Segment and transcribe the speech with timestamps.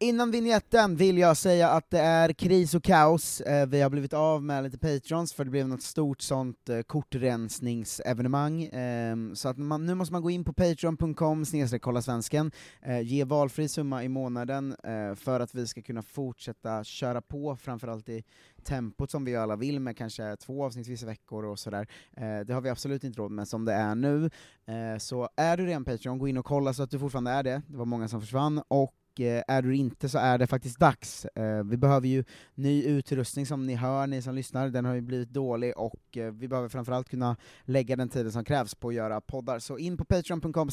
[0.00, 4.12] Innan vignetten vill jag säga att det är kris och kaos, eh, vi har blivit
[4.12, 9.58] av med lite patrons för det blev något stort sånt eh, kortrensningsevenemang, eh, så att
[9.58, 11.44] man, nu måste man gå in på patreon.com
[11.80, 12.50] kolla svensken,
[12.82, 17.56] eh, ge valfri summa i månaden eh, för att vi ska kunna fortsätta köra på,
[17.56, 18.24] framförallt i
[18.64, 21.86] tempot som vi alla vill med kanske två avsnitt vissa veckor och sådär.
[22.16, 24.30] Eh, det har vi absolut inte råd med som det är nu.
[24.66, 27.42] Eh, så är du redan Patreon, gå in och kolla så att du fortfarande är
[27.42, 30.78] det, det var många som försvann, och Eh, är du inte så är det faktiskt
[30.78, 31.24] dags.
[31.24, 32.24] Eh, vi behöver ju
[32.54, 36.32] ny utrustning som ni hör, ni som lyssnar, den har ju blivit dålig och eh,
[36.32, 39.58] vi behöver framförallt kunna lägga den tiden som krävs på att göra poddar.
[39.58, 40.68] Så in på patreon.com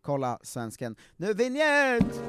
[0.00, 0.96] kolla svensken.
[1.16, 2.20] Nu vinjett!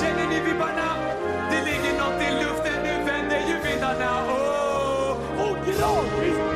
[0.00, 0.94] Känner ni vibbarna?
[1.50, 4.24] Det ligger något i luften, nu vänder ju vindarna.
[4.26, 4.54] Oh!
[5.42, 6.53] oh,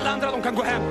[0.00, 0.82] alla andra de kan gå hem.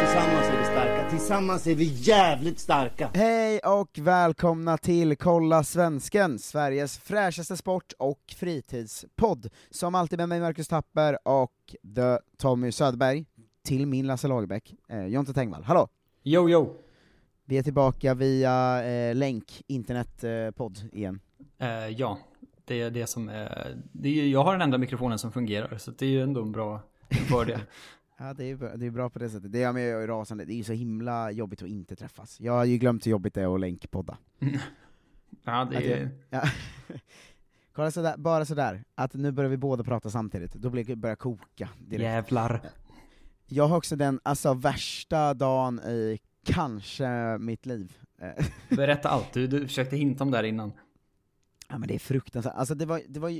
[0.00, 3.10] Tillsammans är vi starka, tillsammans är vi jävligt starka.
[3.14, 9.48] Hej och välkomna till Kolla Svensken, Sveriges fräschaste sport och fritidspodd.
[9.70, 11.52] Som alltid med mig Marcus Tapper och
[11.96, 13.24] The Tommy Söderberg,
[13.64, 15.62] till min Lasse Lagerbäck, eh, Jonte Tengvall.
[15.62, 15.88] Hallå!
[16.22, 16.76] Jo, jo.
[17.52, 21.20] Vi är tillbaka via eh, länk, internetpodd eh, igen.
[21.58, 22.18] Eh, ja,
[22.64, 23.76] det är det som är...
[23.92, 26.52] Det är, jag har den enda mikrofonen som fungerar, så det är ju ändå en
[26.52, 26.80] bra
[27.28, 27.60] fördel.
[28.18, 29.52] Ja, det är, bra- det är bra på det sättet.
[29.52, 32.40] Det gör mig ju rasande, det är ju så himla jobbigt att inte träffas.
[32.40, 34.18] Jag har ju glömt hur jobbigt det är att länkpodda.
[35.44, 36.00] ja, det är...
[36.00, 36.48] jag, ja.
[37.72, 41.16] Kolla sådär, bara sådär, att nu börjar vi båda prata samtidigt, då blir det börjar
[41.16, 42.02] koka direkt.
[42.02, 42.60] Jävlar.
[43.46, 47.96] Jag har också den alltså värsta dagen i kanske mitt liv.
[48.18, 50.72] Eh, Berätta allt, du, du försökte hinta om det här innan.
[51.68, 53.30] Ja men det är fruktansvärt, alltså det var, det var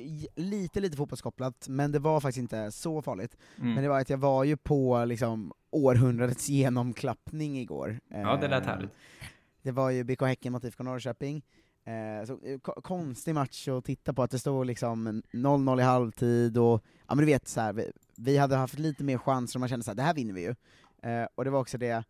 [0.41, 3.37] lite lite fotbollskopplat, men det var faktiskt inte så farligt.
[3.59, 3.75] Mm.
[3.75, 8.01] Men det var att jag var ju på liksom århundradets genomklappning igår.
[8.09, 8.91] Ja, det lät Eh, härligt.
[9.63, 11.43] Det var ju BK Häcken mot IFK Norrköping.
[11.85, 16.59] Eh, så, ko- konstig match att titta på, att det stod liksom 0-0 i halvtid,
[16.59, 19.61] och ja men du vet så här, vi, vi hade haft lite mer chanser och
[19.61, 20.55] man kände så här, det här vinner vi ju.
[21.11, 22.05] Eh, och det var också det,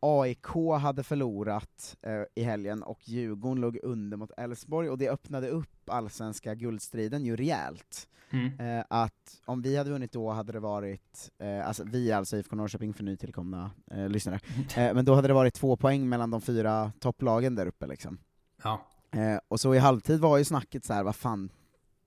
[0.00, 0.46] AIK
[0.80, 5.90] hade förlorat eh, i helgen och Djurgården låg under mot Elfsborg, och det öppnade upp
[5.90, 8.08] allsvenska guldstriden ju rejält.
[8.30, 8.60] Mm.
[8.60, 12.56] Eh, att om vi hade vunnit då hade det varit, eh, alltså vi alltså IFK
[12.56, 14.40] Norrköping för nytillkomna eh, lyssnare,
[14.76, 18.18] eh, men då hade det varit två poäng mellan de fyra topplagen där uppe liksom.
[18.62, 18.86] Ja.
[19.10, 21.52] Eh, och så i halvtid var ju snacket så här, vad fan,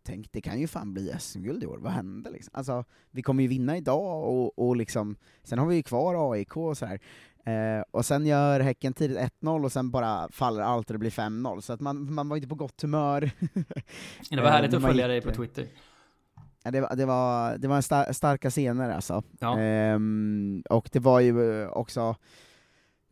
[0.03, 2.51] tänk det kan ju fan bli SM-guld i år, vad händer liksom?
[2.53, 6.57] Alltså, vi kommer ju vinna idag, och, och liksom, sen har vi ju kvar AIK
[6.57, 6.99] och så här.
[7.45, 11.09] Eh, och sen gör Häcken tidigt 1-0 och sen bara faller allt och det blir
[11.09, 13.31] 5-0, så att man, man var inte på gott humör.
[14.29, 15.65] Det var Eh, härligt när att följa dig på Twitter.
[16.63, 19.23] Ja, det, var, det, var, det var en star starka scener alltså.
[19.39, 19.59] Ja.
[19.59, 22.15] Ehm, och det var ju eh, också,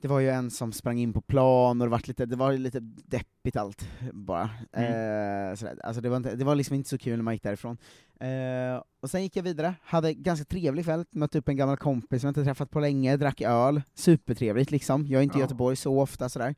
[0.02, 2.54] det var ju en som sprang in på plan, och det var lite, det var
[2.54, 4.50] lite deppigt allt bara.
[4.72, 5.50] Mm.
[5.50, 5.80] Eh, sådär.
[5.84, 7.78] Alltså det, var inte, det var liksom inte så kul när man gick därifrån.
[8.20, 12.22] Eh, och sen gick jag vidare, hade ganska trevlig kväll, mötte upp en gammal kompis
[12.22, 15.44] som jag inte träffat på länge, drack öl, supertrevligt liksom, jag är inte i Ja.
[15.44, 16.56] Göteborg så ofta sådär.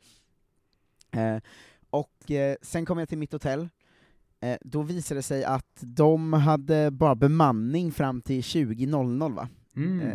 [1.11, 1.37] Eh,
[1.89, 3.69] och eh, sen kom jag till mitt hotell,
[4.41, 9.49] eh, då visade det sig att de hade bara bemanning fram till 20.00 va?
[9.75, 10.07] Mm.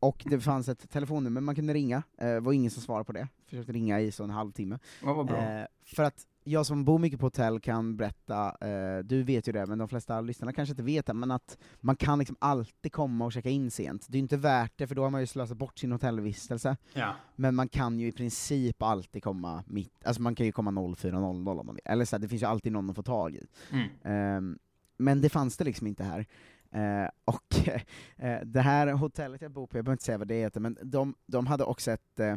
[0.00, 3.12] Och det fanns ett telefonnummer man kunde ringa, eh, det var ingen som svarade på
[3.12, 4.78] det, försökte ringa i så en halvtimme.
[5.02, 5.28] Ja.
[5.30, 9.52] Eh, för att jag som bor mycket på hotell kan berätta, eh, du vet ju
[9.52, 12.92] det, men de flesta lyssnarna kanske inte vet det, men att man kan liksom alltid
[12.92, 14.06] komma och checka in sent.
[14.08, 16.76] Det är inte värt det, för då har man ju slösat bort sin hotellvistelse.
[16.92, 17.14] Ja.
[17.36, 21.60] Men man kan ju i princip alltid komma mitt, alltså man kan ju komma 04.00
[21.60, 23.46] om man vill, eller så här, det finns ju alltid någon att få tag i.
[23.70, 23.88] Mm.
[24.04, 24.58] Ehm,
[24.98, 26.26] men det fanns det liksom inte här.
[26.70, 27.54] Eh, och
[28.16, 30.78] eh, det här hotellet jag bor på, jag behöver inte säga vad det heter, men
[30.82, 32.36] de, de hade också ett, eh,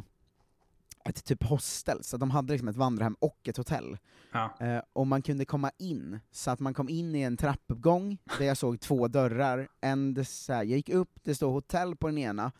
[1.05, 3.97] ett typ hostel, så de hade liksom ett vandrarhem och ett hotell.
[4.31, 4.57] Ja.
[4.59, 8.45] Eh, och man kunde komma in, så att man kom in i en trappuppgång där
[8.45, 12.17] jag såg två dörrar, en, så här, jag gick upp, det stod hotell på den
[12.17, 12.51] ena,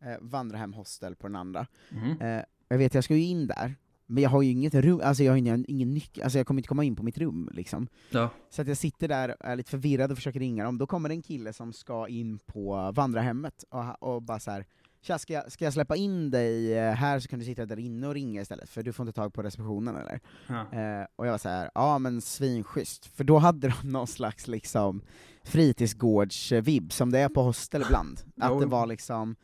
[0.00, 1.66] eh, vandrarhem, hostel på den andra.
[1.90, 2.20] Mhm.
[2.20, 3.74] Eh, jag vet, jag ska ju in där,
[4.06, 6.58] men jag har ju inget rum, alltså jag har ingen, ingen nyckel, alltså jag kommer
[6.58, 7.88] inte komma in på mitt rum liksom.
[8.10, 8.30] Ja.
[8.50, 11.10] Så att jag sitter där och är lite förvirrad och försöker ringa dem, då kommer
[11.10, 14.66] en kille som ska in på vandrarhemmet, och, och bara så här.
[15.00, 17.78] Tja, ska jag, ska jag släppa in dig eh, här så kan du sitta där
[17.78, 20.20] inne och ringa istället, för du får inte tag på receptionen eller?
[20.46, 20.60] Ja.
[20.60, 24.48] Eh, och jag var så här, ja men svinschysst, för då hade de någon slags
[24.48, 25.02] liksom
[25.42, 28.20] fritidsgårds-vibb, som det är på hostel ibland.
[28.40, 29.36] Att det var liksom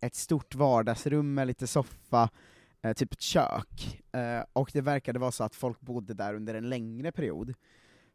[0.00, 2.28] ett stort vardagsrum med lite soffa,
[2.86, 6.54] eh, typ ett kök, eh, och det verkade vara så att folk bodde där under
[6.54, 7.54] en längre period.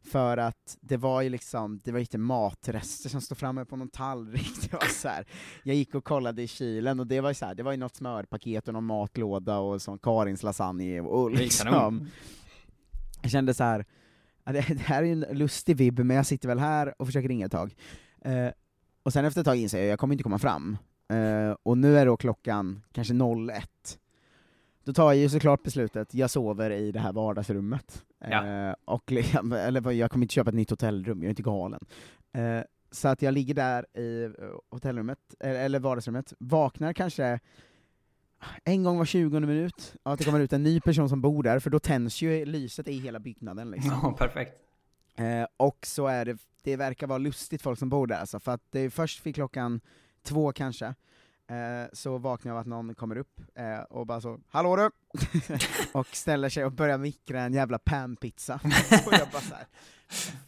[0.04, 3.88] För att det var ju liksom, det var lite matrester som stod framme på någon
[3.88, 5.26] tallrik, det var så här.
[5.62, 7.78] jag gick och kollade i kylen och det var ju så här, det var ju
[7.78, 12.08] något smörpaket och någon matlåda och sån Karins lasagne och liksom.
[13.22, 13.84] Jag kände så här.
[14.44, 17.28] det, det här är ju en lustig vibb, men jag sitter väl här och försöker
[17.28, 17.74] ringa ett tag.
[18.20, 18.48] Eh,
[19.02, 20.76] och sen efter ett tag inser jag, jag kommer inte komma fram.
[21.08, 23.98] Eh, och nu är då klockan kanske 01.
[24.84, 28.04] Då tar jag ju såklart beslutet, jag sover i det här vardagsrummet.
[28.18, 28.46] Ja.
[28.46, 29.12] Eh, och
[29.56, 31.84] eller jag kommer inte köpa ett nytt hotellrum, jag är inte galen.
[32.32, 34.30] Eh, så att jag ligger där i eh,
[34.70, 37.40] hotellrummet, eller, vardagsrummet, vaknar kanske
[38.64, 41.58] en gång var 20 minut, att det kommer ut en ny person som bor där,
[41.58, 44.00] för då tänds ju lyset i hela byggnaden liksom.
[44.02, 44.58] Ja, perfekt.
[45.16, 48.52] Eh, och så är det, det verkar vara lustigt folk som bor där alltså, för
[48.52, 49.80] att det är först vid klockan
[50.22, 50.94] två kanske,
[51.52, 54.90] eh, så vaknar jag av att någon kommer upp eh, och bara så 'Hallå du!'
[55.92, 58.54] och ställer sig och börjar mikra en jävla panpizza.
[59.06, 59.66] och jag bara såhär,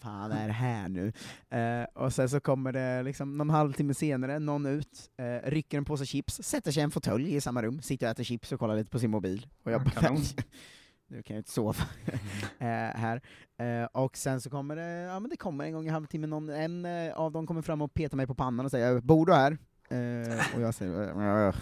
[0.00, 1.12] fan är det här nu?
[1.50, 5.84] Eh, och sen så kommer det liksom någon halvtimme senare, någon ut, eh, rycker en
[5.84, 8.60] påse chips, sätter sig i en fåtölj i samma rum, sitter och äter chips och
[8.60, 9.46] kollar lite på sin mobil.
[9.62, 10.10] Och jag Ja, bara,
[11.08, 11.84] nu kan jag inte sova
[12.58, 12.66] eh,
[12.96, 13.20] här.
[13.92, 16.86] Och sen så kommer det, ja men det kommer en gång i halvtimmen, någon, en
[17.14, 19.58] av dem kommer fram och petar mig på pannan och säger 'Bor du här?'
[19.88, 21.52] Eh, och jag säger "Ja",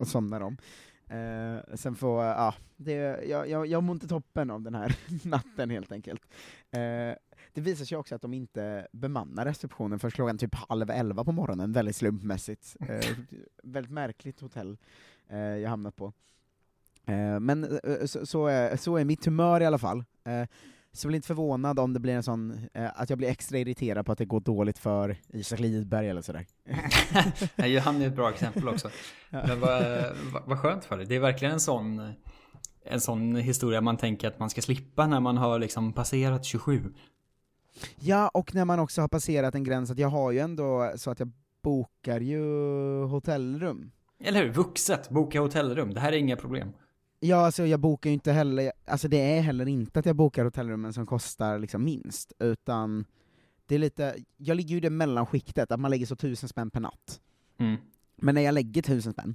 [0.00, 0.56] och somnar om.
[1.08, 2.94] Eh, sen får, eh, ja, det,
[3.28, 4.96] jag, jag, jag mår inte toppen av den här
[5.28, 6.22] natten helt enkelt.
[6.70, 7.14] Eh,
[7.52, 11.32] det visar sig också att de inte bemannar receptionen förrän klockan typ halv elva på
[11.32, 12.76] morgonen, väldigt slumpmässigt.
[12.80, 13.16] Eh,
[13.62, 14.78] väldigt märkligt hotell
[15.28, 16.12] eh, jag hamnat på.
[17.06, 20.04] Eh, men eh, så, så, är, så är mitt humör i alla fall.
[20.92, 24.06] Så bli inte förvånad om det blir en sån, eh, att jag blir extra irriterad
[24.06, 26.46] på att det går dåligt för Isak Lidberg eller sådär.
[27.56, 28.90] Nej, Han är ett bra exempel också.
[29.30, 30.04] Men vad,
[30.46, 31.06] vad, skönt för dig.
[31.06, 32.12] Det är verkligen en sån,
[32.84, 36.94] en sån historia man tänker att man ska slippa när man har liksom passerat 27.
[38.00, 41.10] Ja, och när man också har passerat en gräns, att jag har ju ändå så
[41.10, 41.32] att jag
[41.62, 42.44] bokar ju
[43.04, 43.90] hotellrum.
[44.24, 44.50] Eller hur?
[44.50, 45.94] Vuxet, boka hotellrum.
[45.94, 46.72] Det här är inga problem.
[47.20, 50.44] Ja, alltså jag bokar ju inte heller, alltså det är heller inte att jag bokar
[50.44, 53.04] hotellrummen som kostar liksom minst, utan
[53.66, 56.70] det är lite, jag ligger ju i det mellanskiktet, att man lägger så tusen spänn
[56.70, 57.20] per natt.
[57.58, 57.76] Mm.
[58.16, 59.34] Men när jag lägger tusen spänn,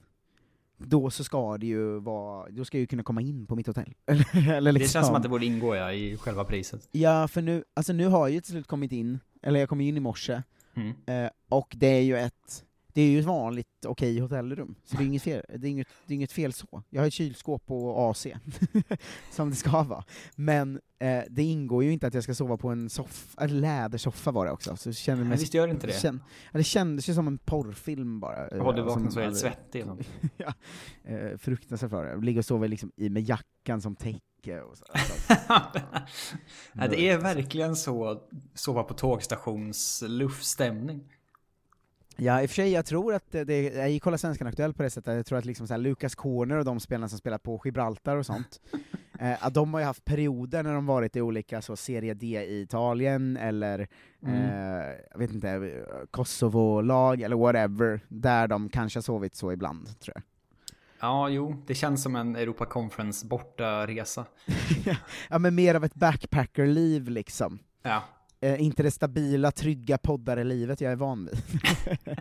[0.77, 3.67] då så ska det ju vara, då ska jag ju kunna komma in på mitt
[3.67, 3.93] hotell.
[4.05, 4.93] eller, eller Det liksom.
[4.93, 6.87] känns som att det borde ingå ja, i själva priset.
[6.91, 9.81] Ja, för nu, alltså nu har jag ju till slut kommit in, eller jag kom
[9.81, 10.41] in i morse,
[10.77, 10.93] Mm.
[11.05, 12.63] eh, och det är ju ett,
[12.95, 15.87] det är ju ett vanligt okej hotellrum, så det är inget fel, det är inget,
[16.05, 16.83] det är inget fel så.
[16.89, 18.27] Jag har ett kylskåp och AC,
[19.31, 20.03] som det ska vara.
[20.35, 24.31] Men eh, det ingår ju inte att jag ska sova på en soffa, en lädersoffa
[24.31, 25.93] var det också, så kände mig Men visst gör det inte det?
[25.93, 28.47] Känn, ja, det kändes ju som en porrfilm bara.
[28.51, 29.85] Jaha, du vaknar så helt svettig.
[30.37, 30.53] ja,
[31.03, 32.25] eh, fruktansvärt var det.
[32.25, 34.85] Ligga och sova liksom i med jackan som täcke och så.
[36.73, 38.21] Ja, det är verkligen så
[38.53, 41.14] sova på tågstations luftstämning.
[42.17, 44.77] Ja, i och för sig, jag tror att det, det jag gick kolla Svenskan Aktuellt
[44.77, 47.17] på det sättet, jag tror att liksom så här, Lucas Corner och de spelarna som
[47.17, 48.61] spelat på Gibraltar och sånt,
[49.19, 52.45] eh, att de har ju haft perioder när de varit i olika så Serie D
[52.45, 53.87] i Italien, eller
[54.25, 54.35] Mm.
[54.35, 55.71] eh, jag vet inte,
[56.11, 60.23] Kosovo-lag, eller whatever, där de kanske har sovit så ibland, tror jag.
[60.99, 64.25] Ja, jo, det känns som en Europa Conference borta resa.
[65.29, 67.59] ja men mer av ett backpackerliv liksom.
[67.83, 68.03] Ja.
[68.41, 71.39] Eh, inte det stabila, trygga poddare-livet jag är van vid.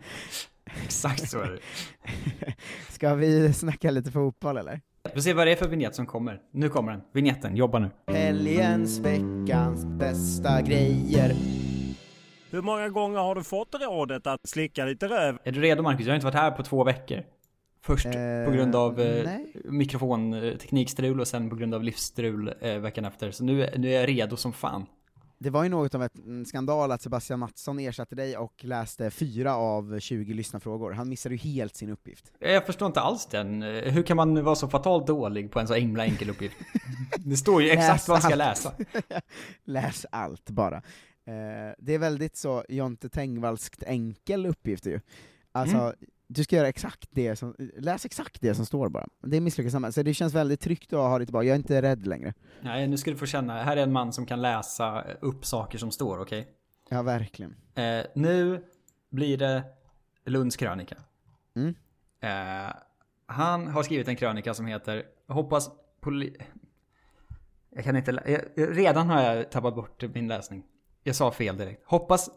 [0.85, 2.54] Exakt så är det.
[2.92, 4.80] Ska vi snacka lite fotboll eller?
[5.04, 6.40] Vi får se vad det är för vignett som kommer.
[6.52, 7.00] Nu kommer den.
[7.12, 7.90] Vignetten, jobba nu.
[8.06, 11.35] Helgens, veckans bästa grejer.
[12.50, 15.38] Hur många gånger har du fått rådet att slicka lite röv?
[15.44, 16.06] Är du redo Marcus?
[16.06, 17.23] Jag har inte varit här på två veckor.
[17.83, 18.04] Först
[18.47, 19.30] på grund av eh,
[19.64, 23.30] mikrofonteknikstrul och sen på grund av livsstrul eh, veckan efter.
[23.30, 24.87] Så nu, nu är jag redo som fan.
[25.45, 29.11] Det var ju något av ett, en skandal att Sebastian Mattsson ersatte dig och läste
[29.11, 30.93] fyra av 20 lyssnarfrågor.
[30.93, 32.33] Han missade ju helt sin uppgift.
[32.39, 33.63] Jag förstår inte alls den.
[33.63, 36.57] Hur kan man vara så fatalt dålig på en så himla enkel uppgift?
[37.19, 38.73] Det står ju exakt vad man ska läsa.
[39.65, 40.77] Läs allt bara.
[40.77, 45.01] Eh, det är väldigt så Jonte Tengvallskt enkel uppgift ju.
[45.53, 45.95] Alltså, Mm.
[46.35, 49.07] Du ska göra exakt det som, läs exakt det som står bara.
[49.23, 49.93] Det misslyckas samma.
[49.93, 52.35] Så det känns väldigt tryggt att ha dig tillbaka, jag är inte rädd längre.
[52.61, 53.62] Nej, nu ska du få känna.
[53.62, 56.49] Här är en man som kan läsa upp saker som står, okej?
[56.88, 57.57] Ja, verkligen.
[57.75, 58.64] Eh, nu
[59.11, 59.62] blir det
[60.25, 60.97] Lunds krönika.
[61.57, 61.75] Mm.
[62.21, 62.75] Eh,
[63.26, 66.37] han har skrivit en krönika som heter Hoppas poli...
[67.71, 68.12] Jag kan inte...
[68.12, 68.23] lä-
[68.55, 70.62] jag- redan har jag tappat bort min läsning.
[71.03, 71.83] Jag sa fel direkt.
[71.87, 72.31] Hoppas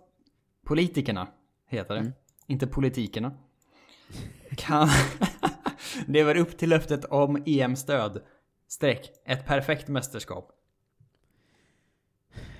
[0.66, 1.28] politikerna,
[1.68, 2.00] heter det.
[2.00, 2.14] Mm.
[2.48, 3.32] Inte politikerna.
[4.56, 4.90] Kan
[6.08, 8.22] lever upp till löftet om EM-stöd.
[8.68, 9.12] Streck.
[9.26, 10.52] Ett perfekt mästerskap.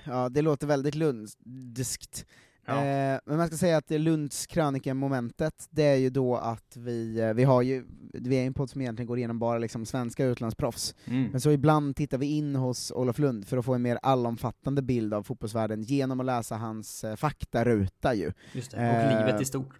[0.04, 2.26] Ja, det låter väldigt lundskt.
[2.66, 2.74] Ja.
[2.84, 7.32] Eh, men man ska säga att Lunds krönika-momentet, det är ju då att vi, eh,
[7.34, 10.94] vi har ju, vi är en podd som egentligen går igenom bara liksom svenska utlandsproffs,
[11.04, 11.24] Mm.
[11.30, 14.82] men så ibland tittar vi in hos Olof Lund för att få en mer allomfattande
[14.82, 18.32] bild av fotbollsvärlden genom att läsa hans eh, faktaruta ju.
[18.52, 18.76] Just det.
[18.76, 19.74] Och Eh, livet i stort.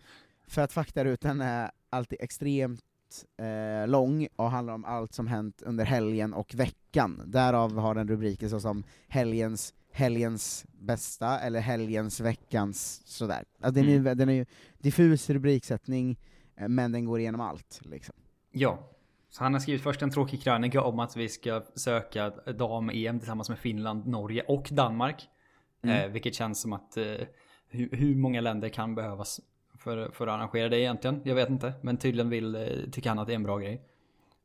[0.49, 2.85] För att faktarutan är alltid extremt
[3.39, 7.23] eh, lång och handlar om allt som hänt under helgen och veckan.
[7.27, 13.45] Därav har den rubriker såsom helgens, helgens bästa, eller helgens, veckans, sådär.
[13.61, 14.47] Alltså den, är, den är ju
[14.79, 16.19] diffus rubriksättning,
[16.57, 17.81] eh, men den går igenom allt.
[17.83, 18.15] Liksom.
[18.51, 18.95] Ja.
[19.31, 23.49] Så han har skrivit först en tråkig krönika om att vi ska söka dam-EM tillsammans
[23.49, 25.29] med Finland, Norge och Danmark.
[25.83, 25.97] Mm.
[25.97, 27.05] Eh, vilket känns som att eh,
[27.69, 29.41] hur, hur många länder kan behövas
[29.79, 31.21] för, för att arrangera det egentligen?
[31.25, 31.73] Jag vet inte.
[31.83, 33.83] Men tydligen vill, eh, tycker han att det är en bra grej.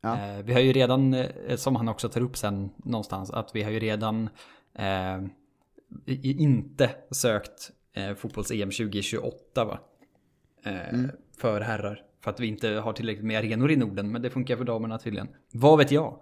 [0.02, 0.18] Ja.
[0.38, 3.64] Eh, vi har ju redan, eh, som han också tar upp sen någonstans, att vi
[3.64, 4.30] har ju redan
[4.74, 5.22] eh,
[6.06, 9.80] inte sökt eh, fotbolls-EM 2028 va?
[10.64, 11.12] Eh, Mm.
[11.38, 12.04] För herrar.
[12.22, 14.98] För att vi inte har tillräckligt med arenor i Norden, men det funkar för damerna
[14.98, 15.28] tydligen.
[15.54, 16.20] Vad vet jag?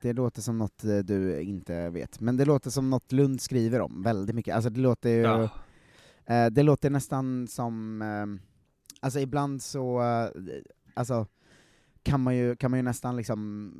[0.00, 4.02] Det låter som något du inte vet, men det låter som något Lund skriver om
[4.02, 4.54] väldigt mycket.
[4.54, 5.20] Alltså det låter ju...
[5.20, 5.48] Ja.
[6.26, 8.26] Eh, det låter nästan som, eh,
[9.00, 10.28] alltså ibland så, eh,
[10.94, 11.26] alltså
[12.02, 13.72] kan man ju, kan man ju nästan liksom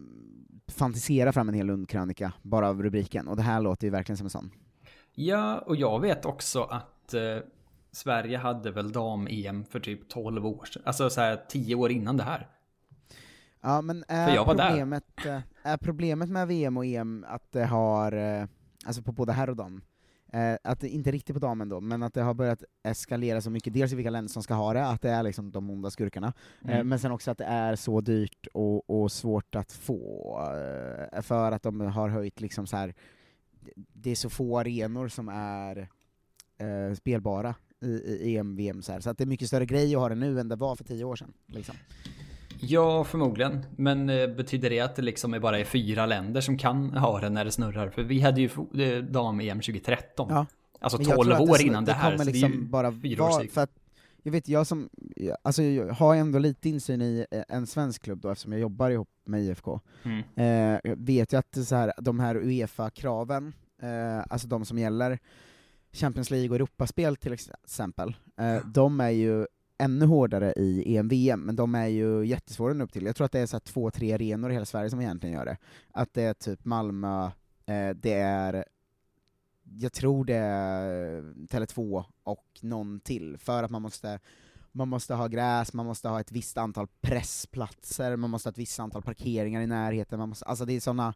[0.68, 4.26] fantisera fram en hel Lundkrönika bara av rubriken, och det här låter ju verkligen som
[4.26, 4.50] en sån.
[5.14, 7.38] Ja, och jag vet också att eh,
[7.92, 10.82] Sverige hade väl dam-EM för typ 12 år sedan.
[10.86, 12.48] Alltså så här 10 år innan det här.
[13.60, 14.68] Ja men är var där.
[14.68, 18.46] problemet, eh, är problemet med VM och EM att det har, eh,
[18.86, 19.82] alltså på både herr och dam,
[20.36, 23.50] eh, att det inte riktigt på damen då, men att det har börjat eskalera så
[23.50, 25.90] mycket, dels i vilka länder som ska ha det, att det är liksom de onda
[25.90, 26.32] skurkarna,
[26.64, 26.88] eh, Mm.
[26.88, 30.38] men sen också att det är så dyrt och, och svårt att få,
[31.12, 32.94] eh, för att de har höjt liksom så här.
[33.76, 35.88] det är så få arenor som är
[36.58, 39.00] eh, spelbara i, i EM, VM så här.
[39.00, 40.84] så att det är mycket större grej att ha det nu än det var för
[40.84, 41.32] tio år sedan.
[41.46, 41.76] Liksom.
[42.60, 43.66] Ja, förmodligen.
[43.76, 47.20] Men eh, betyder det att det liksom är bara är fyra länder som kan ha
[47.20, 47.90] den när det snurrar?
[47.90, 48.46] För vi hade ju
[48.78, 50.26] eh, dam-EM 2013.
[50.30, 50.46] Ja.
[50.80, 52.10] Alltså Men jag 12 tror att år det, innan det, här.
[52.10, 53.70] kommer så liksom det är ju bara fyra år för att
[54.22, 54.88] jag vet, jag som,
[55.42, 58.90] alltså jag har ändå lite insyn i eh, en svensk klubb då, eftersom jag jobbar
[58.90, 60.74] ihop med IFK, Mm.
[60.74, 64.78] eh, vet ju att det är så här, de här Uefa-kraven, eh, alltså de som
[64.78, 65.18] gäller
[65.92, 69.46] Champions League och Europaspel till exempel, eh, de är ju
[69.78, 73.04] ännu hårdare i EM-VM, men de är ju jättesvåra att nå upp till.
[73.04, 75.44] Jag tror att det är så två, tre arenor i hela Sverige som egentligen gör
[75.44, 75.56] det.
[75.92, 77.24] Att det är typ Malmö,
[77.66, 78.64] eh, det är
[79.74, 84.20] jag tror det är Tele2 och någon till, för att man måste
[84.72, 88.58] man måste ha gräs, man måste ha ett visst antal pressplatser, man måste ha ett
[88.58, 91.14] visst antal parkeringar i närheten, man måste, alltså det är såna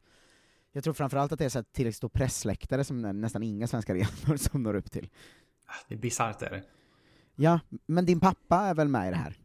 [0.73, 4.37] jag tror framförallt att det är så tillräckligt stor pressläktare som nästan inga svenska arenor
[4.51, 5.09] som når upp till.
[5.67, 6.63] Ah, det är bisarrt är det.
[7.43, 9.37] Ja, men din pappa är väl med i det här?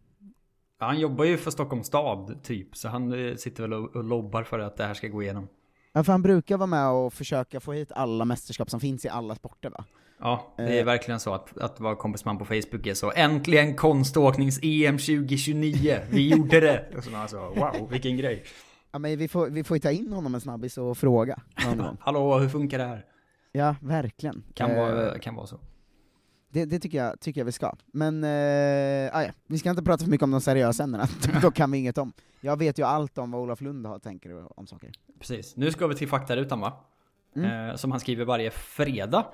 [0.80, 4.04] Ja, han jobbar ju för Stockholms stad typ, så han eh, sitter väl och, och
[4.04, 5.48] lobbar för att det här ska gå igenom.
[5.94, 9.10] Ja, för han brukar vara med och försöka få hit alla mästerskap som finns i
[9.10, 9.86] alla sporter va?
[10.20, 10.86] Ja, det är Eh.
[10.86, 16.00] verkligen så att, att vara kompisman på Facebook är så Äntligen konståknings-EM 2029!
[16.10, 16.86] Vi gjorde det!
[16.98, 18.44] Och så alltså, wow, vilken grej!
[18.92, 21.40] Ja men vi får, vi får ju ta in honom en snabbis och fråga.
[22.00, 23.06] Hallå, hur funkar det här?
[23.52, 24.44] Ja, verkligen.
[24.54, 25.60] Kan, Eh, vara, kan vara så.
[26.56, 27.76] Det, det tycker, jag, tycker jag vi ska.
[27.86, 29.32] Men, eh, ah, ja.
[29.48, 31.08] vi ska inte prata för mycket om de seriösa ämnena,
[31.42, 32.14] då kan vi inget om.
[32.42, 34.92] Jag vet ju allt om vad Olof Lund har, tänker om saker.
[35.20, 35.56] Precis.
[35.56, 36.86] Nu ska vi till faktarutan va?
[37.36, 37.70] Mm.
[37.70, 39.26] Eh, som han skriver varje fredag.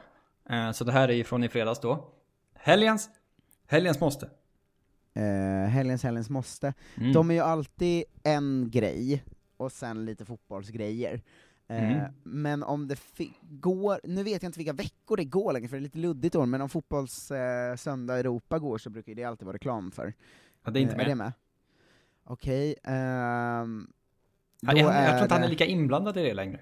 [0.50, 2.14] Eh, så det här är ju från i fredags då.
[2.56, 3.10] Helgens,
[3.68, 4.30] helgens måste.
[5.14, 6.74] Eh, helgens helgens måste.
[6.98, 7.14] Mm.
[7.14, 9.24] De är ju alltid en grej,
[9.58, 11.22] och sen lite fotbollsgrejer.
[11.72, 12.12] Eh, Mm.
[12.24, 13.00] Men om det
[13.42, 16.36] går, nu vet jag inte vilka veckor det går längre, för det är lite luddigt
[16.36, 20.14] år, men om fotbolls eh, söndag Europa går så brukar det alltid vara reklam för.
[20.64, 21.06] Ja, det är inte Eh, med.
[21.06, 21.32] Är det med?
[22.24, 23.88] Okej, ehm,
[24.66, 26.60] Han, då jag, jag tror inte han är lika inblandad i det längre.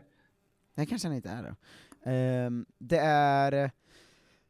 [0.76, 1.56] Nej, kanske han inte är då.
[2.10, 3.70] Ehm, det är eh,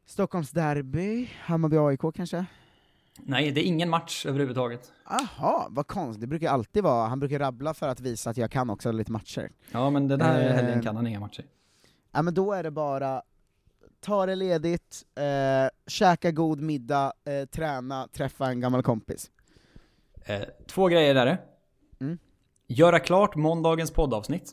[0.04, 2.46] Stockholms derby, Hammarby AIK kanske?
[3.26, 4.92] Nej, det är ingen match överhuvudtaget.
[5.04, 8.50] Aha, vad konstigt, det brukar alltid vara, han brukar rabbla för att visa att jag
[8.50, 9.50] kan också lite matcher.
[9.72, 11.44] Ja, men den här Eh, helgen kan han inga matcher.
[12.12, 13.22] Ja men då är det bara,
[14.00, 19.30] ta det ledigt, eh, käka god middag, eh, träna, träffa en gammal kompis.
[20.24, 21.40] Eh, två grejer där.
[22.00, 22.18] Mm.
[22.66, 24.52] Göra klart måndagens poddavsnitt.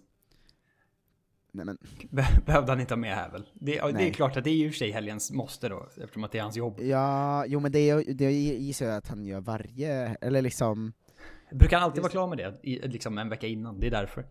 [1.57, 1.77] Nej men,
[2.09, 3.45] Be- Behövde han inte ha med här väl?
[3.53, 6.31] Det, det är klart att det är ju för sig helgens måste då, eftersom att
[6.31, 6.79] det är hans jobb.
[6.79, 10.93] ja, jo men det, är- det gissar jag att han gör varje, eller liksom,
[11.51, 14.25] Brukar han alltid vara klar med det, i, liksom en vecka innan, det är därför.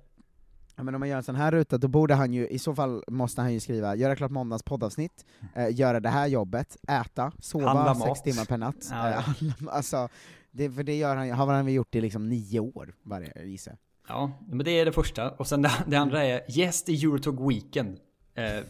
[0.77, 2.75] ja men om man gör en sån här ruta, då borde han ju, i så
[2.75, 7.33] fall måste han ju skriva, göra klart måndags poddavsnitt, eh, göra det här jobbet, äta,
[7.39, 8.25] sova Handla sex mat.
[8.25, 8.89] timmar per natt.
[8.91, 9.19] Ja, ja.
[9.19, 10.09] Eh, alltså,
[10.51, 13.77] det, för det gör han, har han väl gjort i liksom nio år, varje, gissar.
[14.09, 15.31] Ja, men det är det första.
[15.31, 17.99] Och sen det, det andra är Gäst i Eurotalk Weekend.
[18.35, 18.63] Eh,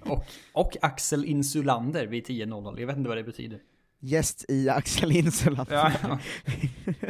[0.12, 2.80] och, och Axel Insulander vid 10.00.
[2.80, 3.60] Jag vet inte vad det betyder.
[4.00, 5.68] Gäst i Axel Insuland.
[5.70, 6.18] Ja, ja.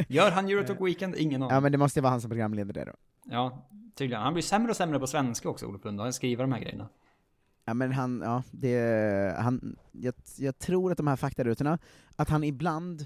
[0.07, 1.15] Gör han Eurotalk Weekend?
[1.15, 1.55] Ingen aning.
[1.55, 2.93] Ja men det måste vara han som programleder det då.
[3.23, 4.23] Ja, tydligen.
[4.23, 5.99] Han blir sämre och sämre på svenska också, Olof Lund.
[5.99, 6.89] Han skriver de här grejerna.
[7.65, 11.79] Ja men han, ja, det, han, jag, jag tror att de här faktarutorna,
[12.15, 13.05] att han ibland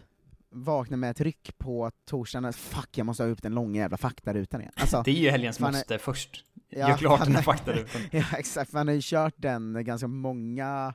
[0.53, 4.62] vaknar med ett ryck på torsdagen, fuck jag måste ha upp den långa jävla faktarutan
[4.62, 4.74] igen.
[4.75, 6.45] Alltså, Det är ju helgens är- måste först.
[6.69, 8.01] Ja, Gör klart den här är- faktarutan.
[8.12, 10.93] ja exakt, han har ju kört den ganska många,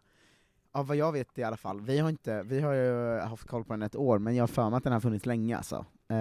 [0.73, 3.65] av vad jag vet i alla fall, vi har inte, vi har ju haft koll
[3.65, 5.87] på den ett år, men jag har för mig att den har funnits länge alltså.
[6.11, 6.17] Eh,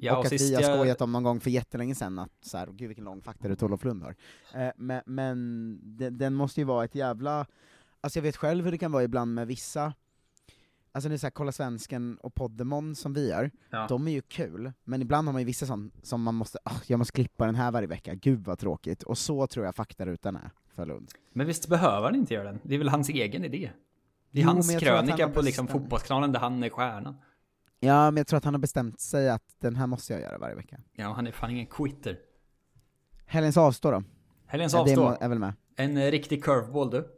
[0.00, 2.32] Ja, och, och att vi har jag- skojat om någon gång för jättelänge sedan att
[2.40, 4.14] så här, gud vilken lång faktaruta Olof Lund har.
[4.54, 7.46] Eh, men men den, den måste ju vara ett jävla,
[8.00, 9.92] alltså jag vet själv hur det kan vara ibland med vissa,
[10.92, 13.86] alltså det är så här, Kolla Svensken och Poddemon som vi gör, Ja.
[13.88, 16.74] de är ju kul, men ibland har man ju vissa som, som man måste, ah,
[16.86, 20.36] jag måste klippa den här varje vecka, gud vad tråkigt, och så tror jag faktarutan
[20.36, 21.10] är för Lund.
[21.32, 22.60] Men visst behöver han inte göra den?
[22.62, 23.70] Det är väl hans egen idé?
[24.30, 27.16] Det är Jo, hans han krönika har på liksom fotbollskanalen där han är stjärnan.
[27.80, 30.38] Ja, men jag tror att han har bestämt sig att den här måste jag göra
[30.38, 30.80] varje vecka.
[30.92, 32.18] Ja, han är fan ingen quitter.
[33.26, 34.02] Helgens avstå då?
[34.52, 35.02] Det avstå.
[35.04, 35.52] må- är väl med.
[35.76, 37.08] En riktig curveball du.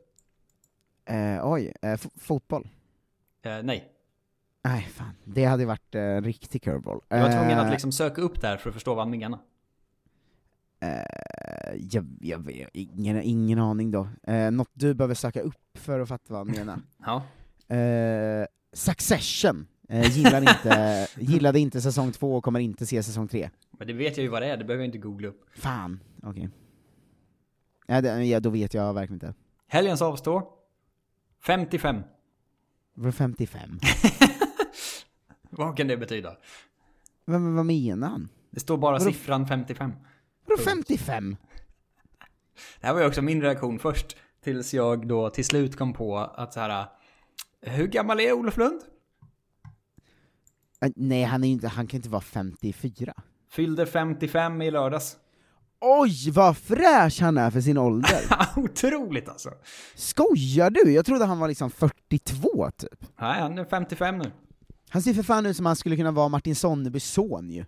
[1.05, 2.69] Eh, oj, eh, fotboll?
[3.43, 3.93] Eh, nej.
[4.65, 5.15] Nej, fan.
[5.25, 7.01] Det hade varit eh, en riktig curveball.
[7.09, 9.39] Jag var tvungen Eh, att liksom söka upp där för att förstå vad han menar.
[10.81, 10.91] Eh,
[11.79, 14.09] jag, jag, jag, ingen, ingen aning då.
[14.23, 16.81] Eh, något du behöver söka upp för att fatta vad han menar.
[17.07, 17.23] Ja.
[17.77, 19.67] Eh, Succession.
[19.89, 23.51] Eh, gillar inte, gillade inte säsong två och kommer inte se säsong tre.
[23.79, 25.45] Men det vet jag ju vad det är, det behöver jag inte googla upp.
[25.57, 26.49] Fan, okej.
[27.87, 29.35] Ja, det, ja, då vet jag verkligen inte.
[29.67, 30.53] Helgens avstå.
[31.47, 32.03] 55.
[32.95, 33.79] Var 55?
[35.51, 36.37] Vad kan det betyda?
[37.25, 38.29] vad, vad menar han?
[38.51, 39.05] Det står bara Vadå?
[39.05, 39.93] siffran 55.
[40.47, 41.37] Vadå 55?
[42.81, 44.17] Det här var ju också min reaktion först.
[44.45, 46.87] Tills jag då till slut kom på att så här.
[47.61, 48.81] Hur gammal är Olof Lund?
[50.85, 53.15] Eh, nej, han, är inte, han kan inte vara 54.
[53.51, 55.17] Fyllde 55 i lördags.
[55.81, 58.21] Oj, vad fräsch han är för sin ålder!
[58.57, 59.51] Otroligt alltså!
[59.95, 60.93] Skojar du?
[60.93, 63.05] Jag trodde han var liksom 42 typ.
[63.21, 64.33] Nej, han är 55 nu.
[64.89, 67.65] Han ser för fan ut som han skulle kunna vara Martin Sonnebys son ju.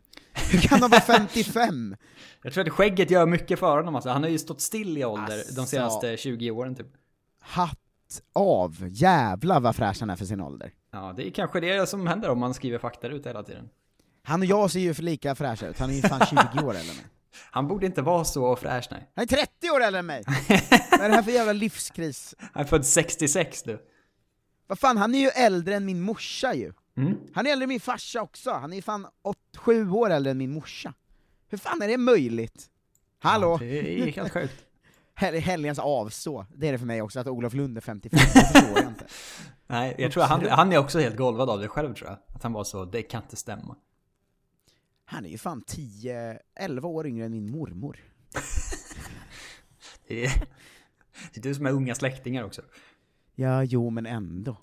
[0.51, 1.97] Hur kan han vara 55?
[2.43, 4.11] Jag tror att skägget gör mycket för honom alltså.
[4.11, 5.67] Han har ju stått still i ålder de Asså.
[5.67, 6.87] senaste 20 åren typ.
[7.41, 7.79] Hatt
[8.33, 10.73] av, jävlar vad fräsch han är för sin ålder.
[10.93, 13.69] Ja, det är kanske det som händer om man skriver fakta ut hela tiden.
[14.23, 16.71] Han och jag ser ju för lika fräscha ut, han är ju fan 20 år
[16.71, 17.07] eller mig.
[17.51, 19.11] Han borde inte vara så fräsch nej.
[19.15, 20.23] Han är 30 år äldre än mig!
[20.91, 22.35] Vad är det här för jävla livskris?
[22.53, 23.79] Han är född 66 du.
[24.67, 26.73] Vad fan, han är ju äldre än min morsa ju.
[26.97, 27.17] Mm.
[27.35, 29.07] Han är äldre än min farsa också, han är fan
[29.57, 30.95] 7 år äldre än min morsa.
[31.49, 32.67] Hur fan är det möjligt?
[33.19, 33.57] Hallå?
[33.57, 34.55] Det är helt sjukt.
[35.15, 38.41] Hel helgens avstå, det är det för mig också, att Olof Lund är 55, det
[38.41, 39.07] förstår jag inte.
[39.67, 42.19] Nej, jag tror han, han är också helt golvad av det själv tror jag.
[42.37, 43.77] Att han var så, det kan inte stämma.
[45.13, 47.97] Han är ju fan 10, 11 år yngre än min mormor.
[50.09, 50.33] Det är,
[51.35, 52.63] det är du som är unga släktingar också.
[53.35, 54.57] Ja, jo men ändå.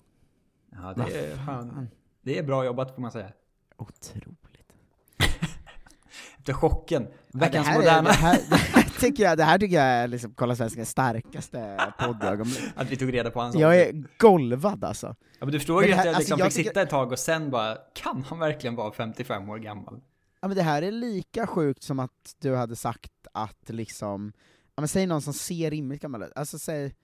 [0.72, 1.88] Ja, det är, fan.
[2.22, 3.32] det är bra jobbat får man säga.
[3.76, 4.72] Otroligt.
[6.38, 7.02] Efter chocken.
[7.02, 8.02] Ja, det, Veckans här är, moderna.
[8.08, 11.92] det, här, det, här tycker jag, det här tycker jag är liksom Kolla Svenskans starkaste
[11.98, 12.62] poddögonblick.
[12.76, 15.06] Att vi tog reda på hans Jag är golvad alltså.
[15.38, 16.70] Ja, men du förstår Men ju det att här- jag alltså, liksom jag fick tycker-
[16.70, 20.00] sitta ett tag och sen bara, kan han verkligen vara 55 år gammal?
[20.40, 24.32] Ja men det här är lika sjukt som att du hade sagt att liksom,
[24.76, 26.94] ja men säg någon som ser rimligt gammal ut, alltså säg,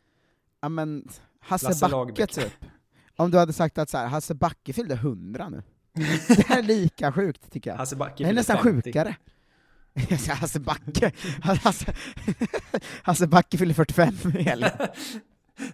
[0.61, 1.09] ja men,
[1.40, 2.31] Hasse Lasse Backe Lagerbäck.
[2.33, 2.53] typ.
[3.16, 5.62] Om du hade sagt att så här, Hasse Backe fyllde 100 nu.
[6.29, 7.77] det är lika sjukt tycker jag.
[7.77, 8.83] Hasse Backe det är nästan 50.
[8.83, 9.16] sjukare.
[10.29, 11.94] Hasse Backe, Hasse,
[13.03, 14.70] Hasse Backe fyller 45 i helgen.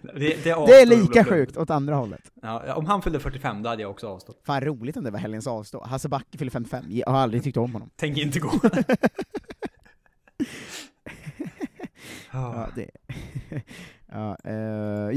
[0.01, 2.31] Det, det, Det är lika sjukt åt andra hållet.
[2.41, 4.41] Ja, om han fyllde 45 då hade jag också avstått.
[4.45, 5.83] Fan roligt om det var helgens avstå.
[5.83, 7.89] Hasse Backe fyller 55, jag har aldrig tyckt om honom.
[7.95, 8.51] Tänk inte gå.
[12.31, 12.89] Ja, det...
[14.11, 14.53] ja, eh,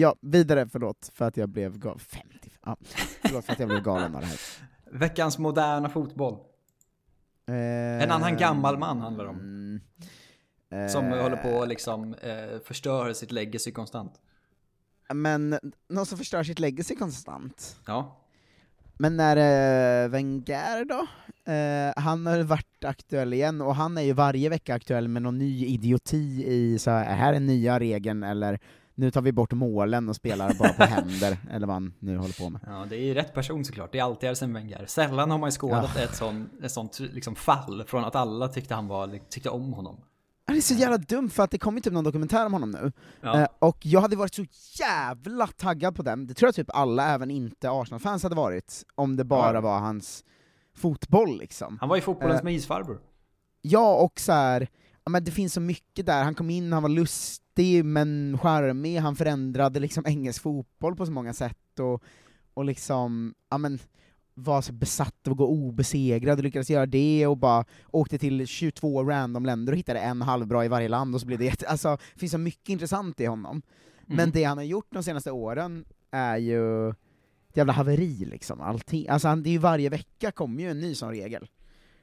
[0.01, 1.99] ja, vidare, förlåt, för att jag blev galen.
[1.99, 2.29] 50,
[2.65, 2.77] ja.
[3.23, 4.39] Förlåt för att jag blev galen av det här.
[4.93, 6.35] Veckans moderna fotboll.
[7.49, 9.39] Eh, En annan gammal man handlar det om.
[10.71, 14.13] mm, Som eh, håller på att liksom eh, förstör sitt legacy konstant.
[15.15, 17.77] Men någon som förstör sitt legacy konstant.
[17.87, 18.17] Ja.
[18.99, 21.07] Men när eh, Wenger då?
[21.53, 25.39] Eh, han har varit aktuell igen, och han är ju varje vecka aktuell med någon
[25.39, 28.59] ny idioti i så här, här är nya regeln, eller
[28.95, 32.43] nu tar vi bort målen och spelar bara på händer, eller vad han nu håller
[32.45, 32.61] på med.
[32.67, 33.93] Ja, det är ju rätt person såklart.
[33.93, 34.85] Det är alltid Arsene Wenger.
[34.87, 36.03] Sällan har man ju skådat Ja.
[36.03, 39.97] ett, sån, ett sånt liksom fall från att alla tyckte han var, tyckte om honom.
[40.47, 42.93] Det är så jävla dumt, för att det kommer typ någon dokumentär om honom nu,
[43.21, 43.41] Ja.
[43.41, 44.45] eh, och jag hade varit så
[44.81, 49.17] jävla taggad på den, det tror jag typ alla, även inte Arsenal-fans hade varit, om
[49.17, 49.61] det bara Ja.
[49.61, 50.25] var hans
[50.77, 51.79] fotboll liksom.
[51.81, 53.01] Han var ju fotbollens Eh, mysfarbror.
[53.63, 54.69] Ja, och så här,
[55.05, 58.97] ja, men det finns så mycket där, han kom in, han var lustig men charmig,
[58.99, 62.03] han förändrade liksom engelsk fotboll på så många sätt, och,
[62.55, 63.79] och liksom, ja men,
[64.39, 68.47] var så besatt av att gå obesegrad och lyckades göra det, och bara åkte till
[68.47, 71.69] 22 random länder och hittade en halvbra i varje land, och så blev det jätte,
[71.69, 73.63] alltså, det finns så mycket intressant i honom.
[74.07, 74.31] Men Mm.
[74.31, 76.97] det han har gjort de senaste åren är ju ett
[77.57, 79.09] jävla haveri liksom, allting.
[79.09, 81.49] Alltså han, det är ju varje vecka kommer ju en ny sån regel.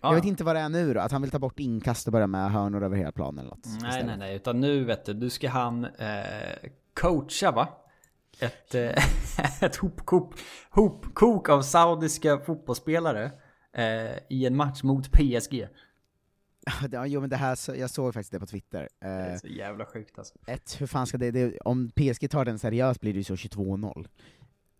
[0.01, 0.07] Ja.
[0.09, 2.11] Jag vet inte vad det är nu då, att han vill ta bort inkast och
[2.13, 3.65] börja med hörnor över hela planen eller något.
[3.65, 4.05] Nej, istället.
[4.07, 7.67] nej, nej, utan nu vet du, du ska han eh, coacha va?
[8.39, 10.33] Ett, eh, ett hopkok,
[10.69, 13.31] hopkok av saudiska fotbollsspelare
[13.73, 15.67] eh, i en match mot PSG.
[16.91, 18.89] Ja, jo men det här, jag såg faktiskt det på Twitter.
[18.99, 20.33] Det är Eh, så jävla sjukt alltså.
[20.47, 23.35] ett, hur fan ska det, det, om PSG tar den seriöst blir det ju så
[23.35, 24.07] 22-0.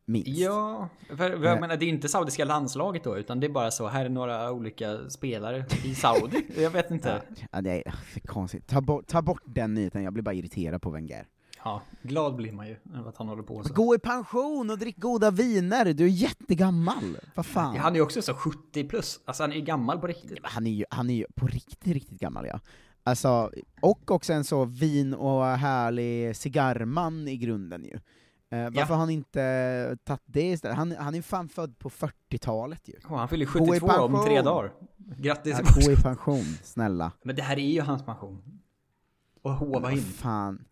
[0.06, 0.28] Minst.
[0.28, 1.60] Ja, för, jag Eh.
[1.62, 4.52] menar det är inte saudiska landslaget då, utan det är bara så, här är några
[4.52, 6.46] olika spelare i Saudi.
[6.58, 7.22] Jag vet inte.
[7.52, 8.68] Ja, det är för konstigt.
[8.68, 11.28] Ta bort, ta bort den nyheten, jag blir bara irriterad på Wenger.
[11.64, 13.74] Ja, glad blir man ju över att han håller på så.
[13.74, 17.18] Gå i pension och drick goda viner, du är jättegammal!
[17.36, 17.76] Vad fan?
[17.76, 20.40] Ja, han är ju också så 70 plus, alltså han är ju gammal på riktigt.
[20.44, 22.60] Han är ju, han är ju på riktigt, riktigt gammal ja.
[23.04, 28.00] Alltså, och också en så vin och härlig cigarrman i grunden ju.
[28.50, 28.86] Eh, varför Ja.
[28.86, 30.78] har han inte tagit det istället?
[30.78, 32.94] Han, han är ju fan född på 40-talet ju.
[33.10, 34.72] Oh, han fyller Gå i 72 om tre dagar.
[34.98, 37.12] Grattis Ja, gå i pension, snälla.
[37.24, 38.60] Men det här är ju hans pension.
[39.42, 40.00] Och hova Vad in.
[40.02, 40.66] fan.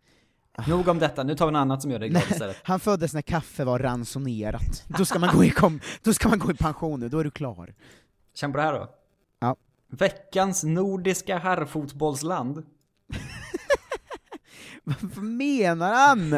[0.67, 2.57] Nog om detta, nu tar vi något annat som gör dig glad istället.
[2.63, 4.83] han föddes när kaffe var ransonerat.
[4.87, 7.23] Då ska man gå i, kom, då ska man gå i pension nu, då är
[7.23, 7.73] du klar.
[8.35, 8.89] Känn på det här då.
[9.39, 9.55] Ja.
[9.89, 12.63] Veckans nordiska herrfotbollsland.
[14.83, 16.29] Vad menar han?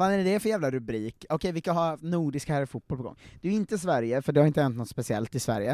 [0.00, 1.24] Fan är det för jävla rubrik?
[1.28, 3.16] Okej, vilka har haft nordisk herrfotboll på gång?
[3.40, 5.72] Det är ju inte Sverige, för det har inte hänt något speciellt i Sverige.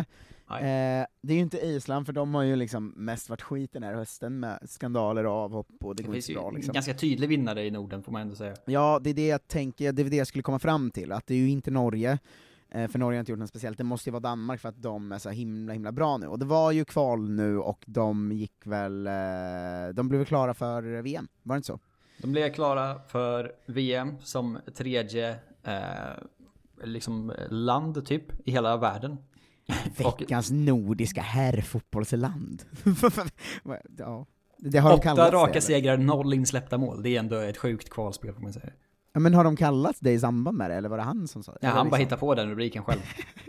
[0.50, 3.82] Eh, det är ju inte Island, för de har ju liksom mest varit skit den
[3.82, 6.72] här hösten med skandaler och avhopp och det, Det går inte bra liksom.
[6.72, 8.54] ganska tydlig vinnare i Norden får man ändå säga.
[8.64, 11.26] Ja, det är det jag tänker, det är det jag skulle komma fram till, att
[11.26, 12.18] det är ju inte Norge,
[12.70, 14.82] eh, för Norge har inte gjort något speciellt, det måste ju vara Danmark för att
[14.82, 16.26] de är så himla himla bra nu.
[16.26, 21.02] Och det var ju kval nu, och de gick väl, eh, de blev klara för
[21.02, 21.80] VM, var det inte så?
[22.18, 29.18] De blev klara för VM som tredje eh, liksom land typ i hela världen.
[30.04, 32.62] Och Veckans nordiska herrfotbollsland.
[33.98, 34.26] ja,
[34.58, 37.02] det har åtta raka segrar, noll insläppta mål.
[37.02, 38.72] Det är ändå ett sjukt kvalspel får man säga.
[39.16, 41.42] Ja, men har de kallats det i samband med det, eller var det han som
[41.42, 41.58] sa det?
[41.60, 43.00] Ja, han bara liksom- hittar på den rubriken själv.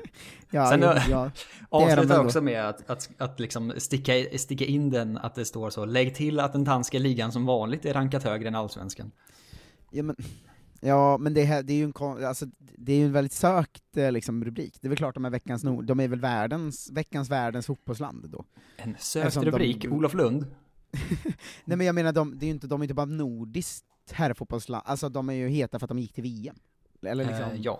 [0.51, 1.31] Ja, Sen ja, de
[1.69, 5.85] Avslutar också med att, att, att liksom sticka, sticka in den, att det står så.
[5.85, 9.11] Lägg till att den danska ligan som vanligt är rankat högre än allsvenskan.
[9.91, 10.15] Ja, men,
[10.79, 12.45] ja, men det, här, det är ju en, alltså,
[12.77, 14.77] det är en väldigt sökt eh, liksom, rubrik.
[14.81, 18.29] Det är väl klart de är veckans nord, de är väl världens, veckans världens fotbollsland
[18.29, 18.45] då.
[18.77, 20.45] En sökt Eftersom de- rubrik, Olof Lund.
[21.65, 24.83] Nej men jag menar, de, det är ju inte, de är inte bara nordiskt herrfotbollsland,
[24.85, 26.55] alltså de är ju heta för att de gick till VM.
[27.01, 27.79] Eller liksom, Eh, ja.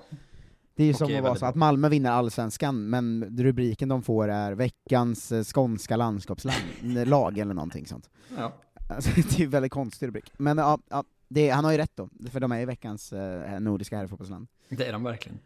[0.75, 4.27] Det är ju som att vara så att Malmö vinner allsvenskan, men rubriken de får
[4.27, 8.09] är veckans eh, skånska landskapslag eller någonting sånt.
[8.37, 8.53] ja.
[8.89, 10.31] Alltså, det är ju väldigt konstig rubrik.
[10.37, 13.59] Men ja, ja det, han har ju rätt då, för de är ju veckans eh,
[13.59, 14.47] nordiska herrfotbollsland.
[14.69, 15.39] Det är de verkligen.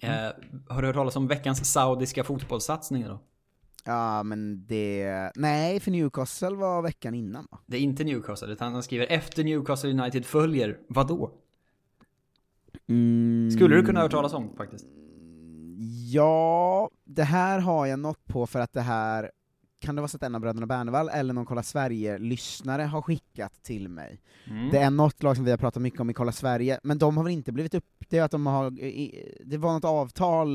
[0.00, 0.10] Eh,
[0.68, 3.18] har du hört talas om veckans saudiska fotbollssatsning då?
[3.86, 5.30] Ja, men det...
[5.34, 7.58] Nej, för Newcastle var veckan innan va?
[7.66, 11.30] Det är inte Newcastle, utan han skriver efter Newcastle United följer, vadå?
[12.88, 14.86] Mm, Skulle du kunna ha hört talas om faktiskt?
[16.12, 19.30] Ja, det här har jag något på för att det här
[19.80, 23.62] kan det vara så att en av bröderna Bernevall eller någon Kolla Sverige-lyssnare har skickat
[23.62, 24.20] till mig.
[24.44, 24.70] Mm.
[24.70, 27.16] Det är något lag som vi har pratat mycket om i Kolla Sverige, men de
[27.16, 28.70] har väl inte blivit upp, det är att de har,
[29.44, 30.48] det var något avtal,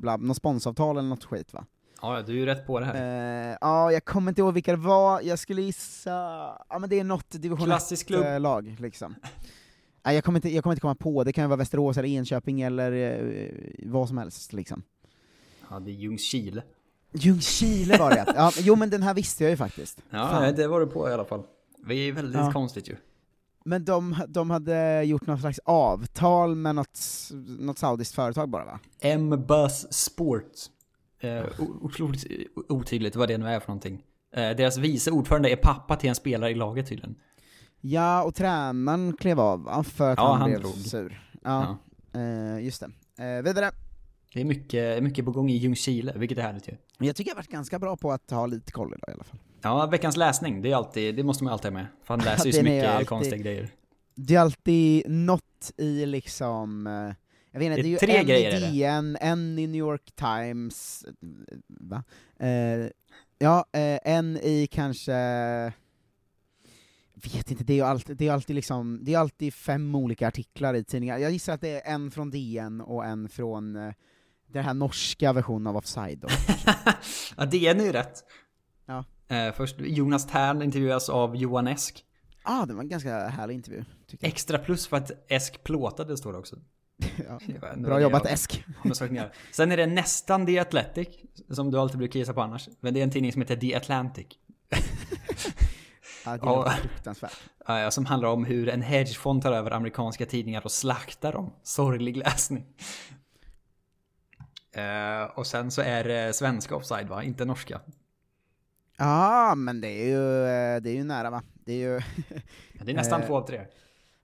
[0.00, 1.66] bla, något sponsavtal eller något skit va?
[2.02, 2.94] Ja, du är ju rätt på det här.
[3.50, 6.10] Eh, ja, jag kommer inte ihåg vilka det var, jag skulle gissa,
[6.68, 8.24] ja men det är något division Klassisk klubb.
[8.24, 9.14] 1-lag liksom.
[10.02, 12.08] Nej, jag, kommer inte, jag kommer inte komma på, det kan ju vara Västerås eller
[12.08, 13.50] Enköping eller eh,
[13.86, 14.82] vad som helst liksom.
[15.70, 16.62] Ja, det är Ljungskile.
[17.12, 20.02] Ljungskile var det ja, Jo men den här visste jag ju faktiskt.
[20.10, 20.54] Ja, Fan.
[20.54, 21.42] det var du på i alla fall.
[21.86, 22.52] Det är väldigt Ja.
[22.52, 22.96] konstigt ju.
[23.64, 26.98] Men de, de hade gjort något slags avtal med något,
[27.58, 28.78] något saudiskt företag bara va?
[29.00, 30.44] M-Bus Sport.
[31.20, 31.44] Eh,
[31.80, 32.24] otroligt
[32.68, 34.02] otydligt vad det nu är för någonting.
[34.36, 37.14] Eh, deras vice ordförande är pappa till en spelare i laget tydligen.
[37.80, 39.82] Ja, och tränaren klev av va?
[39.84, 40.72] För att Ja, han, han blev drog.
[40.74, 41.22] sur.
[41.42, 41.78] Ja,
[42.14, 42.80] Eh, just
[43.16, 43.24] det.
[43.24, 43.70] Eh, vidare.
[44.34, 46.72] Det är mycket, mycket på gång i Ljungskile, vilket är härligt ju.
[46.98, 49.24] Jag tycker jag har varit ganska bra på att ha lite koll idag i alla
[49.24, 49.38] fall.
[49.62, 51.86] Ja, veckans läsning, det, är alltid, det måste man alltid ha med.
[52.04, 53.70] För han läser ju så mycket alltid- konstiga grejer.
[54.14, 57.14] Det är alltid något i liksom, eh,
[57.52, 58.78] jag vet inte, Det är ju tre en grejer, i.
[58.78, 61.04] DN, en i New York Times,
[61.68, 62.02] va?
[62.38, 62.90] Eh,
[63.38, 65.12] ja, eh, en i kanske,
[67.14, 70.28] vet inte, det är ju alltid, det är alltid liksom, det är alltid fem olika
[70.28, 71.18] artiklar i tidningar.
[71.18, 73.92] Jag gissar att det är en från DN och en från eh,
[74.46, 76.28] den här norska versionen av Offside då.
[77.36, 78.24] Ja, DN är ju rätt.
[78.86, 79.04] Ja.
[79.28, 82.04] Eh, först, Jonas Tern intervjuas av Johan Esk.
[82.42, 83.84] ah, det var en ganska härlig intervju.
[84.20, 86.56] Extra plus för att Esk plåtade står det också.
[87.28, 87.74] Ja.
[87.76, 88.64] Bra jobbat jag- Esk.
[89.52, 91.08] Sen är det nästan The Athletic,
[91.50, 92.68] som du alltid brukar gissa på annars.
[92.80, 94.26] Men det är en tidning som heter The Atlantic.
[96.24, 97.32] Ja, det var fruktansvärt.
[97.90, 101.52] som handlar om hur en hedgefond tar över amerikanska tidningar och slaktar dem.
[101.62, 102.66] Sorglig läsning.
[104.72, 107.80] Eh, och sen så är det svenska offside va, inte norska.
[108.96, 111.42] Ja, men det är ju, eh, det är ju nära va?
[111.54, 112.00] Det är ju
[112.84, 113.66] Det är nästan Eh, två av tre.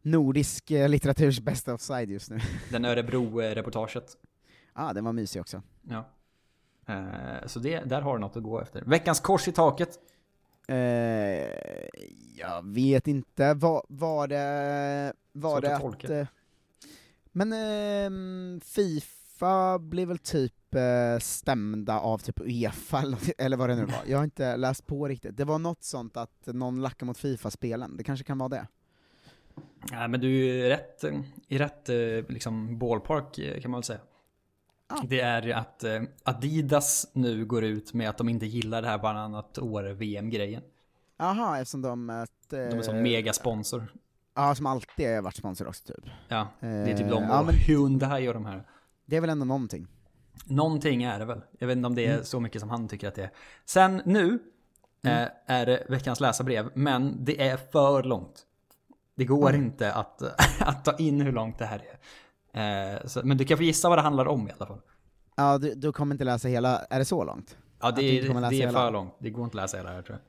[0.06, 2.40] Nordisk eh, litteraturs bästa offside just nu.
[2.70, 4.16] Den Örebro-reportaget.
[4.74, 5.62] Ja, ah, den var mysig också.
[5.82, 6.08] Ja.
[6.86, 8.82] Eh, så det, där har du något att gå efter.
[8.86, 9.98] Veckans kors i taket.
[10.68, 10.76] Eh,
[12.36, 15.12] jag vet inte, var, var det...
[15.32, 16.26] Var det att tolka.
[17.32, 20.52] men ehm, Fifa blev väl typ
[21.20, 23.02] stämda av typ Uefa,
[23.38, 24.00] eller vad det nu var.
[24.06, 25.36] Jag har inte läst på riktigt.
[25.36, 28.66] Det var något sånt att någon lackar mot Fifa-spelen, det kanske kan vara det.
[29.92, 31.04] Ja, men du är ju rätt,
[31.48, 31.96] i rätt eh,
[32.34, 34.00] liksom ballpark eh, kan man väl säga.
[34.88, 35.02] Ah.
[35.08, 38.88] Det är ju att eh, Adidas nu går ut med att de inte gillar det
[38.88, 40.62] här varannat år VM-grejen.
[41.18, 42.10] Jaha, eftersom de...
[42.10, 43.92] Att, De är som megasponsor.
[44.34, 46.04] Ja, som alltid har varit sponsor också typ.
[46.28, 48.62] Ja, det är typ de ja, och men- Hyundai och de här.
[49.06, 49.86] Det är väl ändå någonting.
[50.46, 51.40] Någonting är det väl.
[51.58, 52.24] Jag vet inte om det är Mm.
[52.24, 53.30] så mycket som han tycker att det är.
[53.64, 54.38] Sen nu
[55.06, 58.42] eh, är det veckans läsarbrev, men det är för långt.
[59.16, 59.64] Det går Mm.
[59.64, 60.22] inte att,
[60.60, 61.82] att ta in hur långt det här
[62.52, 62.94] är.
[62.94, 64.80] Eh, så, men du kan få gissa vad det handlar om i alla fall.
[65.36, 67.56] Ja, du, du kommer inte läsa hela, är det så långt?
[67.80, 68.72] Ja, det är, det är hela?
[68.72, 69.14] för långt.
[69.20, 70.24] Det går inte att läsa hela här tror jag.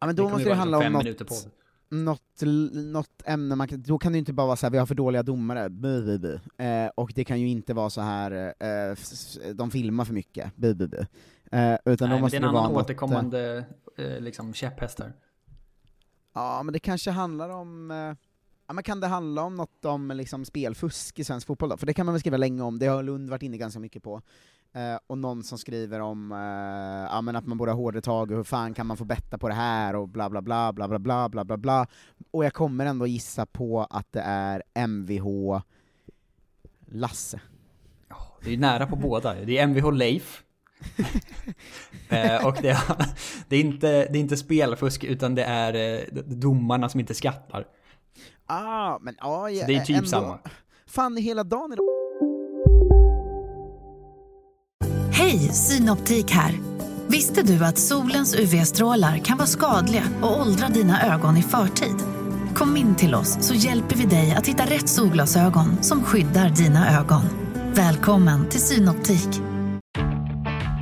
[0.00, 1.42] Ja men då kommer måste det handla fem om något,
[1.88, 2.42] något,
[2.74, 4.94] något ämne, man då kan det ju inte bara vara så här, vi har för
[4.94, 6.64] dåliga domare, bu, bu, bu.
[6.64, 8.96] Eh, och det kan ju inte vara så här, eh,
[9.54, 10.96] de filmar för mycket, bu, bu, bu.
[11.52, 13.64] Eh, utan Nej, då måste det är en annan något, återkommande
[13.98, 15.06] eh, liksom, käpphäst här.
[15.06, 15.12] eh,
[16.34, 18.14] Ja men det kanske handlar om, eh,
[18.66, 21.76] Ja, men kan det handla om något om liksom spelfusk i svensk fotboll då?
[21.76, 24.02] För det kan man väl skriva länge om, det har Lund varit inne ganska mycket
[24.02, 24.22] på.
[24.72, 28.30] Eh, och någon som skriver om eh, ja, men att man borde ha hårdare tag,
[28.30, 30.88] och hur fan kan man få betta på det här, och bla bla bla, bla
[30.88, 31.86] bla bla, bla bla bla.
[32.30, 35.60] Och jag kommer ändå gissa på att det är MVH
[36.86, 37.40] Lasse.
[38.44, 39.34] Det är nära på båda.
[39.34, 40.42] Det är MVH Leif.
[42.08, 43.06] eh, och det är,
[43.48, 47.66] det, är inte, det är inte spelfusk, utan det är eh, domarna som inte skattar.
[48.54, 50.38] Ah, men ja, Så det är typ ändå, samma.
[50.86, 51.84] Fan, hela dagen idag.
[55.12, 56.58] Hej, Synoptik här.
[57.06, 61.96] Visste du att solens UV-strålar kan vara skadliga och åldra dina ögon i förtid?
[62.54, 67.00] Kom in till oss så hjälper vi dig att hitta rätt solglasögon som skyddar dina
[67.00, 67.22] ögon.
[67.74, 69.51] Välkommen till Synoptik.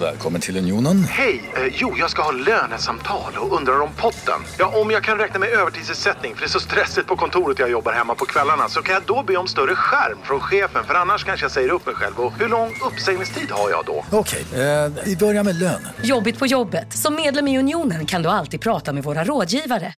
[0.00, 0.96] Välkommen till Unionen.
[1.04, 1.52] Hej!
[1.56, 4.40] Eh, jo, jag ska ha lönesamtal och undrar om potten.
[4.58, 7.70] Ja, om jag kan räkna med övertidsersättning för det är så stressigt på kontoret jag
[7.70, 10.94] jobbar hemma på kvällarna så kan jag då be om större skärm från chefen för
[10.94, 12.20] annars kanske jag säger upp mig själv.
[12.20, 14.04] Och hur lång uppsägningstid har jag då?
[14.10, 15.88] Okej, eh, vi börjar med lön.
[16.02, 16.92] Jobbigt på jobbet.
[16.92, 19.94] Som medlem i Unionen kan du alltid prata med våra rådgivare.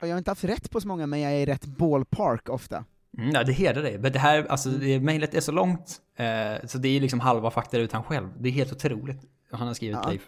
[0.00, 2.84] Jag har inte haft rätt på så många, men jag är i rätt ballpark ofta.
[3.18, 3.98] Mm, ja, det hedrar dig.
[3.98, 7.50] Men det här, alltså, det, mejlet är så långt, eh, så det är liksom halva
[7.50, 8.28] fakta ut han själv.
[8.38, 9.20] Det är helt otroligt.
[9.52, 10.08] Han har skrivit Ja.
[10.08, 10.22] Leif.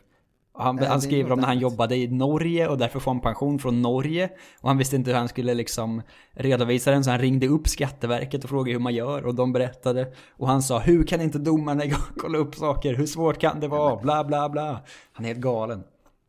[0.59, 3.59] Han, är han skriver om när han jobbade i Norge och därför får han pension
[3.59, 4.31] från Norge.
[4.61, 8.45] Och han visste inte hur han skulle liksom redovisa den så han ringde upp Skatteverket
[8.45, 10.13] och frågade hur man gör och de berättade.
[10.31, 11.83] Och han sa hur kan inte domarna
[12.17, 12.95] kolla upp saker?
[12.95, 13.97] Hur svårt kan det vara?
[14.03, 14.81] Bla bla bla.
[15.13, 15.79] Han är helt galen.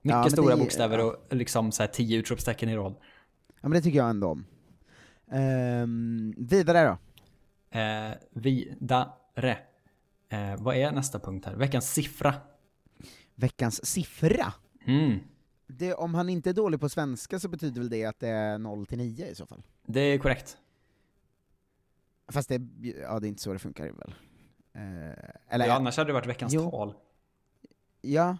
[0.02, 2.96] Mycket Ja, stora det- bokstäver och liksom så här tio utropstecken i rad.
[3.62, 4.46] Ja men det tycker jag ändå om.
[5.32, 6.98] Ehm, vidare då.
[7.80, 9.58] Eh, vidare.
[10.30, 11.56] Eh, vad är nästa punkt här?
[11.56, 12.34] Veckans siffra.
[13.36, 14.54] Veckans siffra.
[14.86, 15.20] Mm.
[15.68, 18.58] Det, om han inte är dålig på svenska så betyder väl det att det är
[18.58, 19.64] 0 till 9 i så fall?
[19.86, 20.58] Det är korrekt.
[22.32, 22.62] Fast det,
[23.02, 24.16] ja det är inte så det funkar väl?
[24.74, 26.72] Eh, eller, ja, annars hade det varit veckans Jo.
[26.72, 26.94] tal.
[28.02, 28.38] Ja,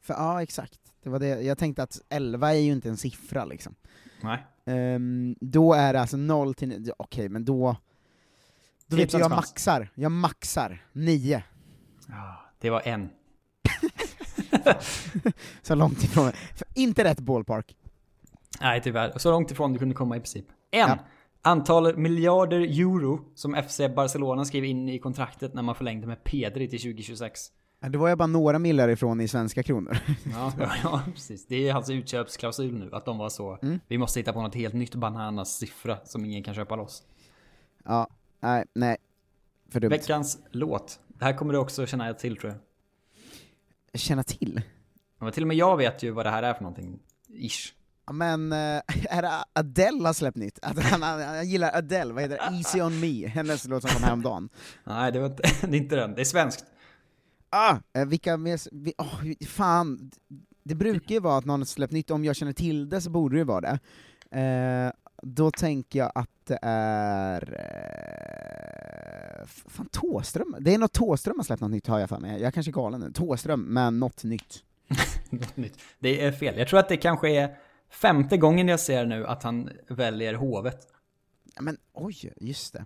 [0.00, 0.80] för, ja exakt.
[1.02, 1.42] Det var det.
[1.42, 3.74] Jag tänkte att 11 är ju inte en siffra liksom.
[4.22, 4.46] Nej.
[4.66, 7.76] Ehm, då är det alltså 0 till 9, okej men då...
[8.86, 9.50] Då vet 10% jag, jag chans.
[9.50, 11.42] maxar, jag maxar 9.
[12.58, 13.10] Det var en.
[15.62, 16.32] så långt ifrån.
[16.32, 17.76] För inte rätt ballpark.
[18.60, 19.18] Nej, tyvärr.
[19.18, 20.46] Så långt ifrån du kunde komma i princip.
[20.70, 20.88] En.
[20.88, 20.98] Ja.
[21.44, 26.68] Antal miljarder euro som FC Barcelona skrev in i kontraktet när man förlängde med Pedri
[26.68, 27.40] till 2026.
[27.88, 29.98] Det var jag bara några millar ifrån i svenska kronor.
[30.32, 31.46] Ja, ja, precis.
[31.46, 33.58] Det är alltså utköpsklausul nu, att de var så.
[33.62, 33.80] Mm.
[33.88, 37.02] Vi måste hitta på något helt nytt bananas siffra som ingen kan köpa loss.
[37.84, 38.08] ja,
[38.40, 38.96] nej, nej.
[39.70, 39.90] För dumt.
[39.90, 41.00] Veckans låt.
[41.08, 44.00] Det här kommer du också känna till tror jag.
[44.00, 44.62] Känna till?
[45.18, 46.98] Ja, men till och med jag vet ju vad det här är för någonting.
[47.28, 47.72] Ish.
[48.12, 48.58] Men, eh,
[49.08, 50.58] är det Adele har släppt nytt?
[50.62, 52.56] Att han, han, han gillar Adele, vad heter det?
[52.56, 54.48] Easy on me, hennes låt som kom häromdagen.
[54.84, 56.14] Nej, det, var inte, det är inte den.
[56.14, 56.64] Det är svenskt.
[57.54, 60.10] Ah, eh, vilka mer, vi, åh, fan,
[60.62, 63.10] det brukar ju vara att någon har släppt nytt, om jag känner till det så
[63.10, 63.78] borde det ju vara det.
[64.40, 67.42] Eh, då tänker jag att det är...
[69.40, 70.56] Eh, fan, Tåström?
[70.60, 72.70] Det är något Tåström har släppt något nytt har jag för mig, jag är kanske
[72.70, 73.12] är galen nu.
[73.12, 74.64] Tåström, men något nytt.
[75.30, 75.78] Något nytt.
[75.98, 76.58] Det är fel.
[76.58, 77.56] Jag tror att det kanske är
[77.90, 80.86] femte gången jag ser nu att han väljer hovet.
[81.60, 82.84] Men oj, just det.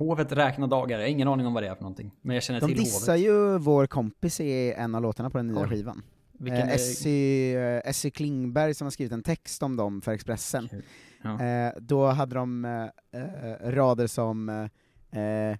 [0.00, 0.98] Hovet räknar dagar.
[0.98, 2.10] Jag har ingen aning om vad det är för någonting.
[2.22, 3.24] Men jag känner De till dissar hovet.
[3.26, 5.68] ju vår kompis i en av låtarna på den nya Oj.
[5.68, 6.02] skivan.
[6.32, 10.68] Vilken eh, är- Essie, eh, Klingberg som har skrivit en text om dem för Expressen.
[11.22, 11.42] Ja.
[11.42, 12.82] Eh, då hade de eh,
[13.20, 14.48] eh, rader som
[15.12, 15.56] eh, eh,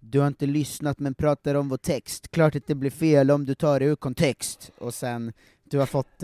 [0.00, 3.44] Du har inte lyssnat men pratar om vår text, klart att det blir fel om
[3.44, 4.70] du tar det ur kontext.
[4.78, 5.32] Och sen,
[5.64, 6.22] du har fått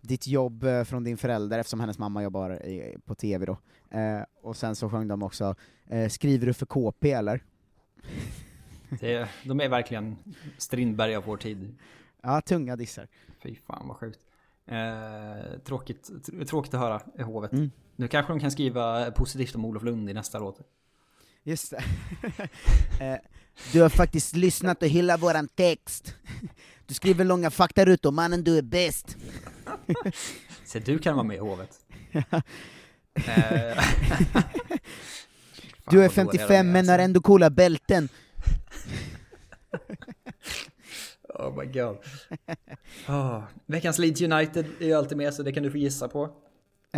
[0.00, 3.58] ditt jobb från din förälder eftersom hennes mamma jobbar i, på TV då.
[4.42, 5.54] Och sen så sjöng de också
[5.90, 7.42] eh, Skriver du för KP eller?
[9.00, 10.16] Det, de är verkligen
[10.58, 11.74] Strindberg av vår tid.
[12.22, 13.08] Ja, tunga dissar.
[13.42, 14.18] Fy fan vad sjukt.
[14.66, 17.52] Eh, tråkigt, tr- tråkigt att höra i hovet.
[17.52, 17.70] Mm.
[17.96, 20.60] Nu kanske de kan skriva positivt om Olof Lund i nästa låt.
[21.42, 21.82] Just det.
[23.04, 23.18] eh,
[23.72, 26.14] du har faktiskt lyssnat och hyllat våran text.
[26.86, 29.16] Du skriver långa faktarutor, mannen du är bäst.
[30.64, 31.70] Så du kan vara med i hovet.
[33.26, 33.84] Eh,
[35.90, 36.92] Du är vad dåliga 55 de är, men alltså.
[36.92, 38.08] har ändå coola bälten.
[41.38, 41.96] Oh my god.
[43.06, 46.22] Ah, veckans Leeds United är ju alltid med så det kan du få gissa på.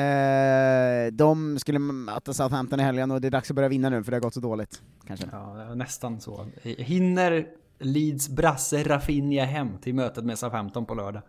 [0.00, 4.04] Eh, de skulle möta Southampton i helgen och det är dags att börja vinna nu
[4.04, 4.82] för det har gått så dåligt.
[5.06, 5.26] Kanske.
[5.32, 6.46] Ja, nästan så.
[6.62, 7.46] Hinner
[7.78, 11.22] Leeds brasse Rafinha hem till mötet med Southampton på lördag?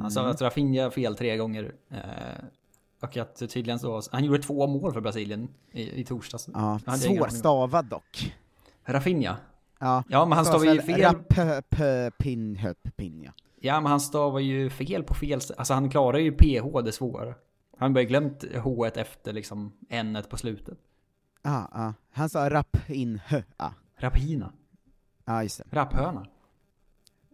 [0.00, 0.30] Han sa Mm.
[0.32, 1.72] att Rafinha fel tre gånger.
[1.90, 1.98] Eh,
[3.00, 6.48] och att tydligen så, han gjorde två mål för Brasilien i, i torsdags.
[6.54, 8.34] Ja, svårstavad dock.
[8.84, 9.36] Rafinha?
[9.78, 11.00] Ja, Ja, men han stavar ju fel.
[11.00, 13.32] Rapp-pin-höpp-pin, ja.
[13.60, 17.34] Ja, men han stavar ju fel på fel Alltså han klarar ju PH det svåra.
[17.78, 20.78] Han har bara glömt h efter liksom n på slutet.
[21.42, 21.92] Ah, ah.
[22.10, 23.70] Han sa rapp-in-hö, ah.
[23.96, 24.52] Rapina.
[25.24, 25.64] Ja, just det.
[25.76, 26.26] Rapphöna.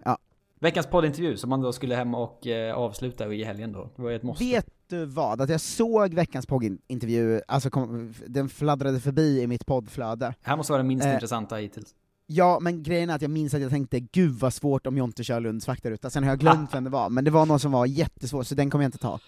[0.05, 0.19] Ja.
[0.59, 3.91] Veckans poddintervju som man då skulle hem och eh, avsluta i helgen då.
[3.97, 4.45] Det var ju ett måste.
[4.45, 5.41] Vet du vad?
[5.41, 10.27] Att jag såg veckans POG-intervju, alltså kom, den fladdrade förbi i mitt poddflöde.
[10.27, 11.95] Det här måste vara det minst Eh, intressanta hittills.
[12.27, 15.25] Ja, men grejen är att jag minns att jag tänkte gud vad svårt om Jonte
[15.25, 17.73] kör Lunds faktaruta, sen har jag glömt vem det var, men det var någon som
[17.73, 19.21] var jättesvår, så den kommer jag inte ta.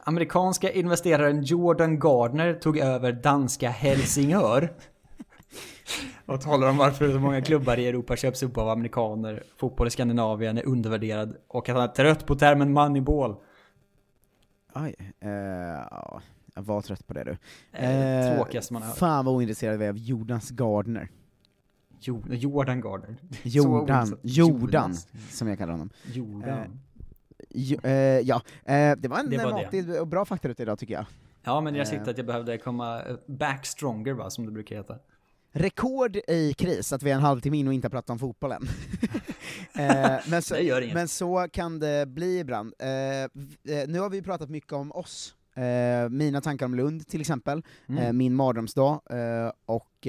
[0.00, 4.72] Amerikanska investeraren Jordan Gardner tog över danska Helsingör.
[6.26, 9.90] Och talar om varför så många klubbar i Europa köps upp av amerikaner, fotboll i
[9.90, 13.36] Skandinavien är undervärderad och att han är trött på termen moneyball.
[14.80, 15.30] Aj, eh,
[15.90, 16.22] ja,
[16.54, 17.36] jag var trött på det du.
[17.78, 18.98] Eh, tråkigaste man har hört.
[18.98, 21.08] Fan vad ointresserad vi är av Jonas Gardner.
[22.00, 23.16] Jo, Jordan Gardner.
[23.42, 24.94] Jordan, Jordan,
[25.30, 25.90] som jag kallar honom.
[26.12, 26.58] Jordan.
[26.58, 26.66] Eh,
[27.50, 29.64] jo, eh, ja, eh, det var en Det det var det.
[29.64, 31.04] matig och bra fakta idag tycker jag.
[31.44, 31.90] Ja, men jag Eh.
[31.90, 34.94] tyckte att jag behövde komma eh, back stronger va, som det brukar heta.
[35.52, 38.62] Rekord i kris, att vi är en halvtimme in och inte har pratat om fotbollen.
[39.74, 40.54] eh, men, så,
[40.94, 42.74] men så kan det bli ibland.
[42.78, 43.28] Eh, eh,
[43.88, 45.34] nu har vi pratat mycket om oss.
[46.10, 48.16] Mina tankar om Lund till exempel, Mm.
[48.16, 49.00] min mardrömsdag,
[49.66, 50.06] och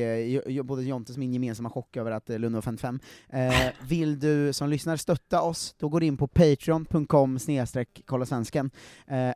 [0.63, 2.99] både Jontes och min gemensamma chock över att Lund var 55.
[3.29, 3.53] Eh,
[3.87, 8.71] vill du som lyssnar stötta oss, då går du in på patreon.com snedstreck kolla svensken.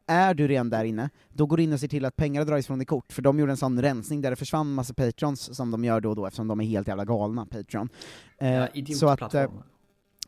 [0.07, 2.67] Är du redan där inne, då går du in och ser till att pengar dras
[2.67, 5.71] från ditt kort, för de gjorde en sån rensning där det försvann massa patrons som
[5.71, 7.89] de gör då och då eftersom de är helt jävla galna, Patreon.
[8.37, 9.63] Ja, så att idiotplattformar.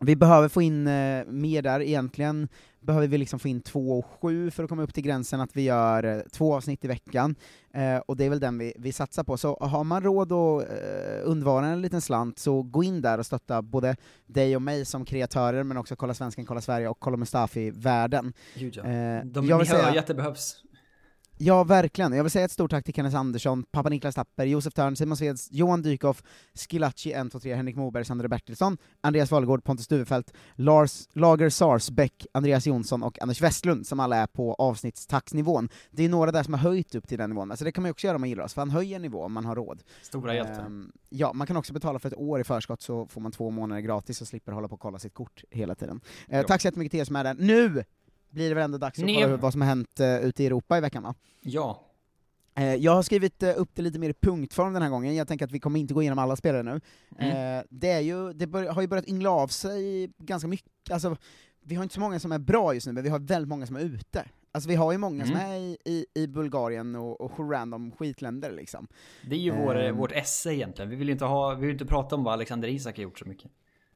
[0.01, 2.47] Vi behöver få in eh, mer där, egentligen
[2.79, 5.55] behöver vi liksom få in två och sju för att komma upp till gränsen att
[5.55, 7.35] vi gör eh, två avsnitt i veckan,
[7.73, 9.37] eh, och det är väl den vi, vi satsar på.
[9.37, 10.69] Så har man råd att eh,
[11.23, 13.95] undvara en liten slant, så gå in där och stötta både
[14.27, 18.33] dig och mig som kreatörer, men också Kolla Svensken, Kolla Sverige och Kolla Mustafi-världen.
[18.55, 20.61] Eh, De, jag vill säga- ju att det behövs.
[21.37, 22.13] Ja, verkligen.
[22.13, 25.17] Jag vill säga ett stort tack till Kenneth Andersson, pappa Niklas Tapper, Josef Törn, Simon
[25.17, 26.23] Sveds, Johan Dykhoff,
[26.53, 33.03] Skilacci 123, Henrik Moberg, Sandra Bertilsson, Andreas Wahlgård, Pontus Duvefelt, Lars Lager Sarsbäck, Andreas Jonsson
[33.03, 35.69] och Anders Westlund, som alla är på avsnittstaxnivån.
[35.91, 37.87] Det är några där som har höjt upp till den nivån, alltså det kan man
[37.87, 39.83] ju också göra om man gillar oss, för han höjer nivå om man har råd.
[40.01, 40.65] Stora hjältar.
[40.65, 43.49] Ehm, ja, man kan också betala för ett år i förskott, så får man två
[43.51, 46.01] månader gratis och slipper hålla på och kolla sitt kort hela tiden.
[46.27, 46.43] Eh, Ja.
[46.47, 47.33] tack så jättemycket till er som är där.
[47.33, 47.83] Nu
[48.35, 50.45] blir det väl ändå dags att kolla hur- vad som har hänt uh, ute i
[50.45, 51.15] Europa i veckan va?
[51.41, 51.81] Ja.
[52.57, 55.27] Eh, Jag har skrivit eh, upp det lite mer i punktform den här gången, jag
[55.27, 56.81] tänker att vi kommer inte gå igenom alla spelare nu.
[57.19, 57.57] Mm.
[57.59, 61.17] Eh, Det, är ju, det bör, har ju börjat yngla av sig ganska mycket, alltså,
[61.61, 63.67] vi har inte så många som är bra just nu, men vi har väldigt många
[63.67, 64.25] som är ute.
[64.51, 65.49] Alltså vi har ju många som Mm.
[65.51, 68.87] är i, i, i Bulgarien och, och random skitländer liksom.
[69.29, 69.97] Det är ju vår, Ehm.
[69.97, 70.89] vårt esse egentligen.
[70.89, 73.19] Vi vill ju inte ha, vi vill inte prata om vad Alexander Isak har gjort
[73.19, 73.51] så mycket.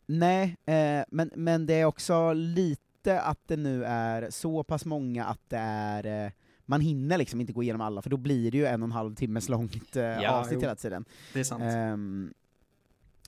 [0.05, 5.25] Nej, eh, men, men det är också lite att det nu är så pass många
[5.25, 6.31] att det är eh,
[6.65, 8.91] man hinner liksom inte gå igenom alla, för då blir det ju en och en
[8.91, 10.61] halv timmes långt eh, Ja, avsnitt jo.
[10.61, 11.05] hela tiden.
[11.33, 11.63] Det är sant.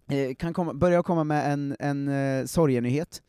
[0.08, 3.22] Eh, kan komma, börja komma med en, en uh, sorgenyhet.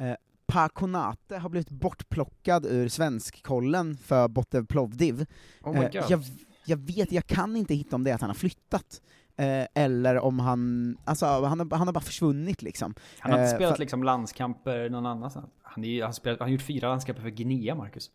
[0.00, 0.12] Uh,
[0.46, 5.26] Pakonate har blivit bortplockad ur svenskkollen för Botev Plovdiv.
[5.62, 5.88] Oh God.
[5.92, 6.22] jag,
[6.66, 9.02] jag vet, jag kan inte hitta om det är att han har flyttat,
[9.36, 12.94] eh, eller om han, alltså han har, han har bara försvunnit liksom.
[13.18, 15.46] Han har inte spelat för- liksom landskamper någon annanstans.
[15.76, 18.10] Han, är, han, spelat, han har gjort fyra landskamper för Guinea, Marcus.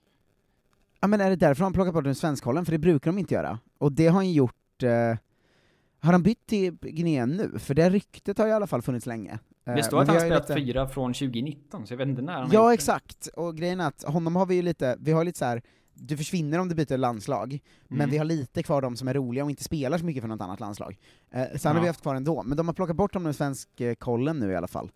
[0.99, 2.65] Ja men är det därför han plockat bort den svenskkollen?
[2.65, 3.59] För det brukar de inte göra.
[3.77, 4.83] Och det har han gjort...
[4.83, 5.17] Eh,
[6.03, 7.59] har han bytt till Guinea nu?
[7.59, 9.39] För det ryktet har i alla fall funnits länge.
[9.65, 11.97] Eh, Det står men att han har har spelat lite- fyra från 2019, så jag
[11.97, 14.55] vet inte när han har Ja gjort exakt, och grejen är att honom har vi
[14.55, 15.61] ju lite, vi har lite så här.
[15.93, 18.09] du försvinner om du byter landslag, men Mm.
[18.09, 20.41] vi har lite kvar de som är roliga och inte spelar så mycket för något
[20.41, 20.97] annat landslag.
[21.31, 21.81] Eh, sen har Ja.
[21.81, 24.67] vi haft kvar ändå, men de har plockat bort dem ur svenskkollen nu i alla
[24.67, 24.91] fall.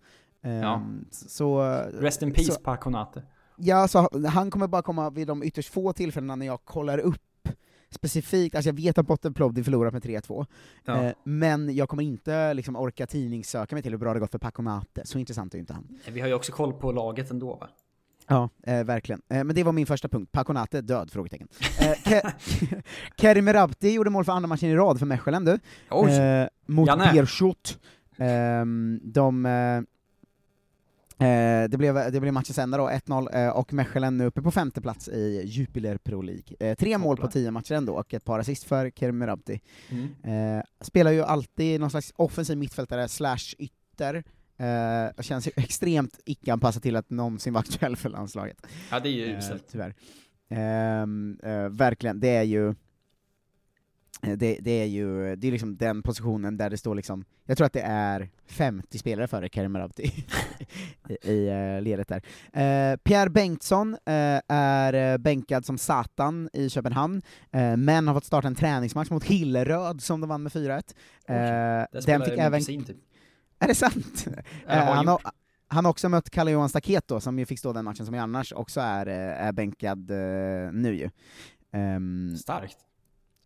[0.46, 0.82] Eh, Ja.
[1.10, 1.62] Så...
[1.92, 3.22] Rest in peace, så- Pakonate.
[3.58, 7.20] Ja, så han kommer bara komma vid de ytterst få tillfällena när jag kollar upp
[7.90, 10.46] specifikt, alltså jag vet att Botten Plovdiv förlorat med 3-2,
[10.84, 11.02] Ja.
[11.02, 14.38] eh, men jag kommer inte liksom orka tidningssöka mig till hur bra det gått för
[14.38, 15.88] Paconate, så intressant är ju inte han.
[16.12, 17.68] Vi har ju också koll på laget ändå va?
[18.28, 19.22] Ja, eh, verkligen.
[19.28, 21.10] Eh, men det var min första punkt, Paconate död?
[21.10, 21.48] Frågetecken.
[21.80, 22.32] Eh, Ke-
[23.16, 25.58] Kerim Rabti gjorde mål för andra matchen i rad för Mechelen du,
[25.90, 26.10] Oj.
[26.12, 26.86] eh, mot.
[26.98, 27.78] Berchot.
[28.18, 29.46] Ehm, de...
[31.18, 34.50] Eh, det, blev, det blev matchens enda då, 1-0, eh, och Mechelen nu uppe på
[34.50, 36.56] femte plats i Jupiler Pro League.
[36.60, 39.60] Eh, tre mål på tio matcher ändå, och ett par assist för Kerim Rabti.
[39.90, 40.56] Mm.
[40.58, 44.24] Eh, spelar ju alltid någon slags offensiv mittfältare slash ytter,
[44.58, 48.66] eh, känns ju extremt icke-anpassad till att någonsin vara aktuell för landslaget.
[48.90, 49.64] Ja, det är ju Eh, uselt.
[49.72, 49.94] tyvärr.
[50.50, 52.74] Ehm, eh, verkligen, det är ju
[54.20, 57.66] det, det är ju det är liksom den positionen där det står liksom, jag tror
[57.66, 60.02] att det är 50 spelare före Karim Rabti
[61.08, 62.22] i, i eh, ledet där.
[62.52, 68.24] Eh, Pierre Bengtsson eh, är eh, bänkad som satan i Köpenhamn, eh, men har fått
[68.24, 70.70] starta en träningsmatch mot Hilleröd som de vann med 4-1.
[70.72, 72.60] Eh, Där den fick även...
[72.60, 72.96] kusin typ.
[73.58, 74.26] Är det sant?
[74.68, 75.20] Eh, han, har,
[75.68, 78.14] han har också mött Kalle Johan Staket då, som ju fick stå den matchen, som
[78.14, 81.10] ju annars också är, eh, är bänkad eh, nu ju.
[81.72, 82.76] Ehm, Starkt.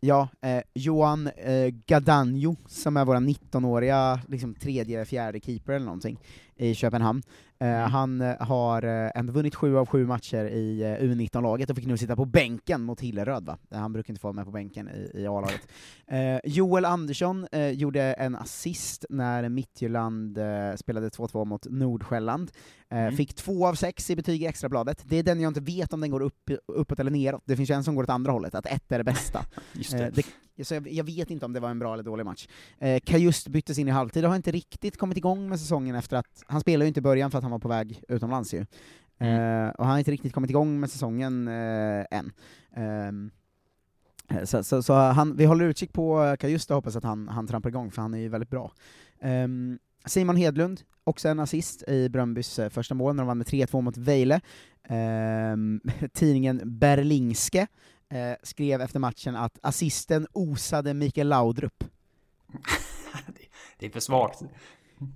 [0.03, 6.19] Ja, eh, Johan eh, Gadanjo, som är våra 19-åriga liksom, tredje, fjärde keeper eller någonting,
[6.57, 7.23] i Köpenhamn.
[7.61, 11.77] Eh, Han eh, har eh, ändå vunnit sju av sju matcher i eh, U19-laget och
[11.77, 13.59] fick nu sitta på bänken mot Hilleröd va?
[13.71, 15.61] Han brukar inte få vara med på bänken i, i A-laget.
[16.13, 22.51] Eh, Joel Andersson eh, gjorde en assist när Midtjylland eh, spelade 2-2 mot Nordsjälland.
[22.89, 23.17] Mm.
[23.17, 25.03] Fick två av sex i betyg i extrabladet.
[25.05, 27.43] Det är den jag inte vet om den går upp, uppåt eller neråt.
[27.47, 29.45] Det finns ju en som går åt andra hållet, att ett är det bästa.
[29.73, 30.11] Just det.
[30.11, 30.27] Det,
[30.65, 32.49] så jag, jag vet inte om det var en bra eller dålig match.
[32.79, 36.17] Eh, Kajust byttes in i halvtid och har inte riktigt kommit igång med säsongen efter
[36.17, 38.67] att, han spelade ju inte i början för att han var på väg utomlands ju.
[39.19, 39.67] Mm.
[39.67, 42.33] Eh, och han har inte riktigt kommit igång med säsongen eh, än.
[42.77, 43.31] Ehm,
[44.29, 47.47] eh, så, så, så han, vi håller utkik på Kajust och hoppas att han, han
[47.47, 48.73] trampar igång, för han är ju väldigt bra.
[49.21, 53.47] Ehm, Simon Hedlund, också en assist i Bröndbys eh, första mål när de vann med
[53.47, 54.41] 3-2 mot Vejle.
[54.89, 55.81] Ehm,
[56.13, 57.67] tidningen Berlingske
[58.11, 61.85] eh, skrev efter matchen att assisten osade Mikael Laudrup.
[63.79, 64.43] Det är för svagt.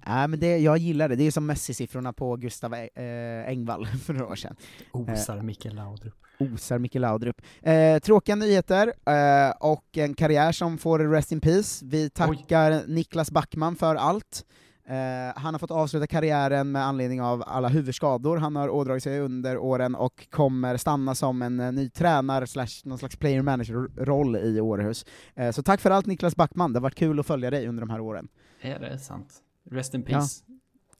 [0.07, 4.12] Nej men det, jag gillar det, det är som Messi-siffrorna på Gustav eh, Engvall för
[4.12, 4.57] några år sedan.
[4.92, 6.14] Osar Mikael Laudrup.
[6.38, 7.42] Osar Mikael Laudrup.
[7.62, 11.84] Eh, tråkiga nyheter, eh, och en karriär som får rest in peace.
[11.86, 14.45] Vi tackar Niklas Backman för allt.
[14.89, 14.95] Eh,
[15.43, 19.59] han har fått avsluta karriären med anledning av alla huvudskador han har ådragit sig under
[19.59, 24.61] åren och kommer stanna som en eh, ny tränare slash någon slags player manager-roll i
[24.61, 25.07] Århus.
[25.35, 27.80] Eh, så tack för allt Niklas Backman, det har varit kul att följa dig under
[27.80, 28.28] de här åren.
[28.61, 29.35] Är det sant?
[29.70, 30.18] Rest in Ja.
[30.18, 30.45] peace.
[30.47, 30.55] Han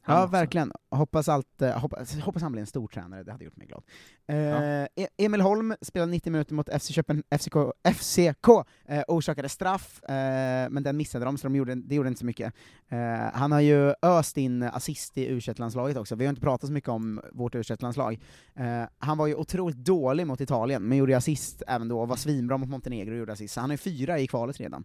[0.07, 0.71] Ja, verkligen.
[0.91, 3.83] Hoppas, allt, eh, hoppas, hoppas han blir en stor tränare, det hade gjort mig glad.
[4.27, 4.87] Eh, Ja.
[4.95, 7.55] E- Emil Holm spelade 90 minuter mot FC Köpen, FCK,
[7.93, 8.47] FCK
[8.85, 12.25] eh, orsakade straff, eh, men den missade de, så de gjorde, det gjorde inte så
[12.25, 12.53] mycket.
[12.89, 12.97] Eh,
[13.33, 16.73] han har ju öst in assist i u landslaget också, vi har inte pratat så
[16.73, 18.19] mycket om vårt u landslag
[18.55, 22.57] eh, Han var ju otroligt dålig mot Italien, men gjorde assist även då, var svinbra
[22.57, 24.83] mot Montenegro och gjorde assist, så han är fyra i kvalet redan.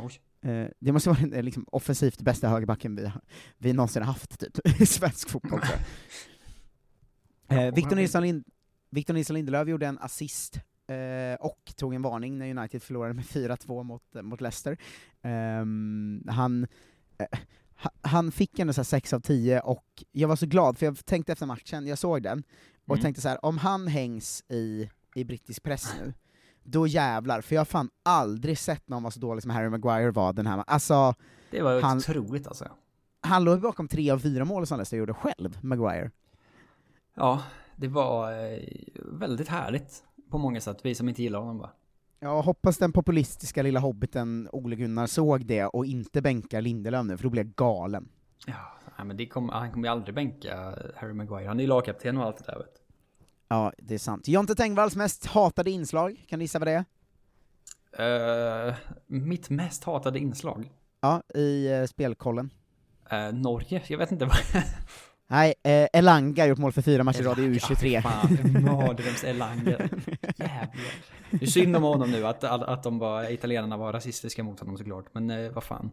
[0.00, 0.20] Oj.
[0.42, 3.12] Eh, det måste vara den liksom, offensivt bästa högerbacken vi,
[3.58, 5.60] vi någonsin haft typ, i svensk fotboll.
[7.48, 8.44] Eh, Victor, Nilsson Lind,
[8.90, 13.24] Victor Nilsson Lindelöf gjorde en assist eh, och tog en varning när United förlorade med
[13.24, 14.78] 4-2 mot, mot Leicester.
[15.22, 16.66] Ehm, han,
[17.18, 17.38] eh,
[17.82, 20.86] ha- han fick ändå så här 6 av 10 och jag var så glad, för
[20.86, 22.42] jag tänkte efter matchen, jag såg den,
[22.86, 23.02] och Mm.
[23.02, 26.14] tänkte så här: om han hängs i, i brittisk press nu,
[26.70, 30.10] då jävlar, för jag har fan aldrig sett någon vara så dålig som Harry Maguire
[30.10, 31.14] var den här Alltså,
[31.50, 32.68] Det var han, otroligt alltså.
[33.20, 36.10] han låg bakom tre av fyra mål som Leicester gjorde själv, Maguire.
[37.14, 37.42] Ja,
[37.76, 38.58] det var eh,
[39.04, 41.70] väldigt härligt på många sätt, vi som inte gillar honom bara.
[42.20, 47.16] Jag hoppas den populistiska lilla hobbiten Ole Gunnar såg det och inte bänkar Lindelöf nu,
[47.16, 48.08] för då blir jag galen.
[48.46, 52.16] Nej, men det kom, han kommer ju aldrig bänka Harry Maguire, han är ju lagkapten
[52.16, 52.77] och allt det där vet.
[53.48, 54.28] Ja, det är sant.
[54.28, 56.84] Jonte Tengvalls mest hatade inslag, kan du gissa vad det är?
[58.68, 58.74] Eh,
[59.06, 60.72] mitt mest hatade inslag?
[61.00, 62.50] Ja, i uh, spelkollen.
[63.10, 63.82] Eh, Norge?
[63.86, 64.36] Jag vet inte vad...
[65.30, 68.02] Nej, eh, Elanga har gjort mål för fyra matcher i rad i Elanga, U23.
[68.02, 69.70] Fan, mardröms Elanga.
[70.36, 70.92] Jävlar.
[71.30, 74.60] Det är synd om honom nu, att, att, att de var, italienarna var rasistiska mot
[74.60, 75.90] honom såklart, men eh, vad fan.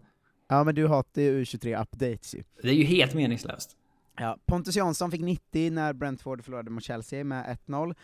[0.48, 2.44] Ja, men du hatar ju U23-updates ju.
[2.62, 3.78] Det är ju helt meningslöst.
[4.18, 7.96] Ja, Pontus Jansson fick 90 när Brentford förlorade mot Chelsea med 1-0.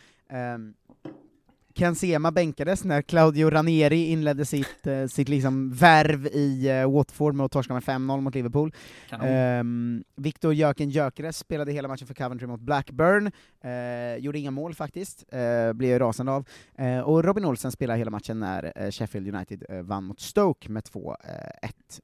[0.56, 0.74] Um,
[1.76, 7.36] Ken Sema bänkades när Claudio Ranieri inledde sitt, eh, sitt liksom värv i eh, Watford
[7.36, 8.74] med att torska med 5-0 mot Liverpool.
[9.22, 14.74] Um, Viktor Jöken Gyökeres spelade hela matchen för Coventry mot Blackburn, eh, gjorde inga mål
[14.74, 16.48] faktiskt, uh, blev jag rasande av.
[16.78, 21.16] Eh, och Robin Olsen spelade hela matchen när Sheffield United vann mot Stoke med 2-1.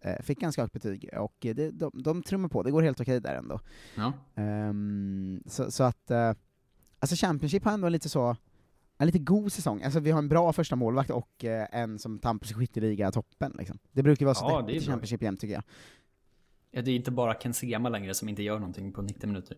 [0.01, 3.21] Eh, fick ganska högt betyg, och det, de, de trummar på, det går helt okej
[3.21, 3.59] där ändå.
[3.95, 4.13] Ja.
[4.35, 6.33] Ehm, så, så att, eh,
[6.99, 8.35] alltså Championship har ändå lite så,
[8.97, 12.19] en lite god säsong, alltså vi har en bra första målvakt och eh, en som
[12.19, 13.79] tampas i skytteliga-toppen liksom.
[13.91, 14.81] Det brukar vara så Ja, det i.
[14.81, 15.63] Championship jämt tycker jag.
[16.71, 19.57] Ja, det är inte bara Ken Sema längre som inte gör någonting på 90 minuter.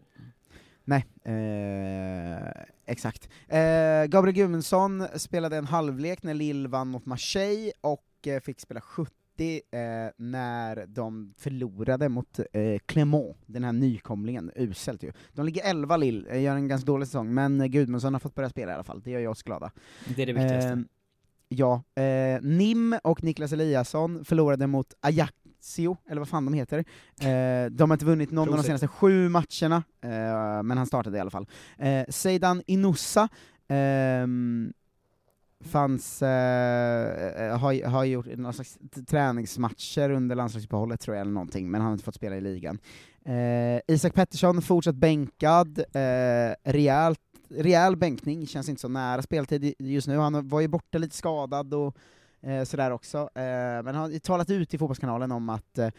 [0.83, 3.29] Nej, eh, exakt.
[3.47, 8.81] Eh, Gabriel Gudmundsson spelade en halvlek när Lille vann mot Marseille, och eh, fick spela
[8.81, 9.11] 70
[9.41, 9.79] eh,
[10.17, 15.11] när de förlorade mot eh, Clermont, den här nykomlingen, uselt ju.
[15.33, 18.49] De ligger 11 Lille, eh, gör en ganska dålig säsong, men Gudmundsson har fått börja
[18.49, 19.71] spela i alla fall, det gör oss glada.
[20.15, 20.69] Det är det viktigaste.
[20.69, 20.77] Eh,
[21.49, 26.77] ja, eh, Nim och Niklas Eliasson förlorade mot Ajaccio, eller vad fan de heter.
[27.21, 28.65] Eh, de har inte vunnit någon av de Prosit.
[28.67, 31.47] senaste sju matcherna, eh, men han startade i alla fall.
[31.77, 33.29] Eh, Seidan Inusa
[33.67, 34.73] ehm,
[35.65, 41.71] fanns, eh, eh, har, har gjort några slags träningsmatcher under landslagsuppehållet tror jag, eller någonting,
[41.71, 42.79] men han har inte fått spela i ligan.
[43.25, 50.07] Eh, Isak Pettersson fortsatt bänkad, eh, rejält, rejäl bänkning, känns inte så nära speltid just
[50.07, 51.95] nu, han var ju borta lite skadad och
[52.41, 55.89] eh, sådär också, eh, men har talat ut i Fotbollskanalen om att eh,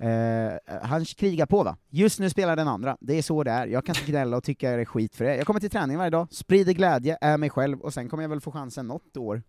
[0.00, 1.76] eh, han krigar på va?
[1.90, 3.66] Just nu spelar den andra, det är så det är.
[3.66, 5.36] Jag kan inte gnälla och tycka det är skit för det.
[5.36, 8.30] Jag kommer till träningen varje dag, sprider glädje, är mig själv, och sen kommer jag
[8.30, 9.42] väl få chansen något år.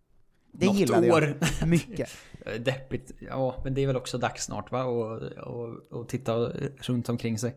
[0.52, 1.38] Det Något gillade år.
[1.60, 2.10] jag mycket.
[2.60, 3.12] Deppigt.
[3.20, 4.84] Ja, men det är väl också dags snart va?
[4.84, 6.36] Och, och, och titta
[6.78, 7.56] runt omkring sig.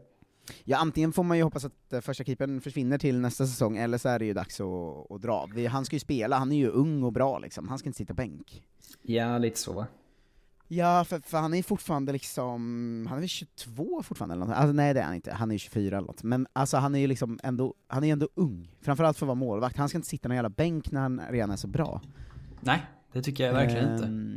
[0.64, 3.98] Ja, antingen får man ju hoppas att eh, första keepern försvinner till nästa säsong, eller
[3.98, 5.48] så är det ju dags att, att dra.
[5.70, 8.14] Han ska ju spela, han är ju ung och bra liksom, han ska inte sitta
[8.14, 8.62] bänk.
[9.02, 9.86] Ja, lite så va?
[10.72, 14.56] Ja, för, för han är fortfarande liksom, han är väl 22 fortfarande eller något.
[14.56, 16.22] Alltså nej det är han inte, han är 24 eller något.
[16.22, 18.68] Men alltså han är ju liksom ändå, han är ändå ung.
[18.82, 21.20] Framförallt för att vara målvakt, han ska inte sitta i någon jävla bänk när han
[21.30, 22.00] redan är så bra.
[22.60, 23.94] Nej, det tycker jag verkligen Ehm,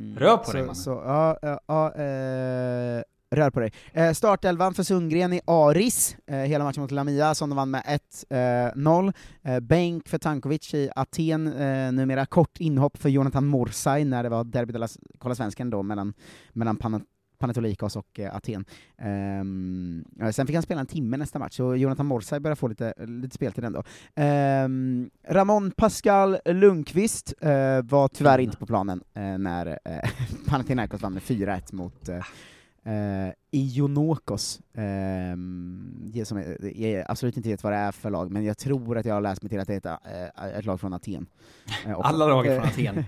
[0.10, 0.24] inte.
[0.24, 0.76] Rör på så, dig mannen.
[0.76, 3.02] så, ja, ja, ja, eh,
[3.36, 3.72] rör på dig.
[3.94, 7.84] Eh, startelvan för Sundgren i Aris, eh, hela matchen mot Lamia, som de vann med
[7.86, 9.14] 1-0.
[9.42, 14.30] Eh, bänk för Tankovic i Aten, eh, numera kort inhopp för Jonathan Morsay när det
[14.30, 16.14] var derby de la Kolla Svensken då mellan,
[16.54, 17.06] mellan Pan
[17.44, 18.66] Panetolikos och eh, Aten.
[18.98, 22.94] Eh, sen fick han spela en timme nästa match, så Jonathan Morsay börjar få lite,
[22.98, 23.84] lite speltid ändå.
[24.16, 30.10] Ehm, Ramon Pascal Lundqvist eh, var tyvärr inte på planen eh, när eh,
[30.48, 32.26] Panathinaikos vann med 4-1 mot eh,
[32.84, 34.62] eh, Ionokos,
[36.14, 38.98] det som är, jag absolut inte vet vad det är för lag, men jag tror
[38.98, 41.26] att jag har läst mig till att det är ett, eh, ett lag från Aten.
[41.86, 42.00] Eh.
[42.00, 43.06] Alla lag från Eh, Aten.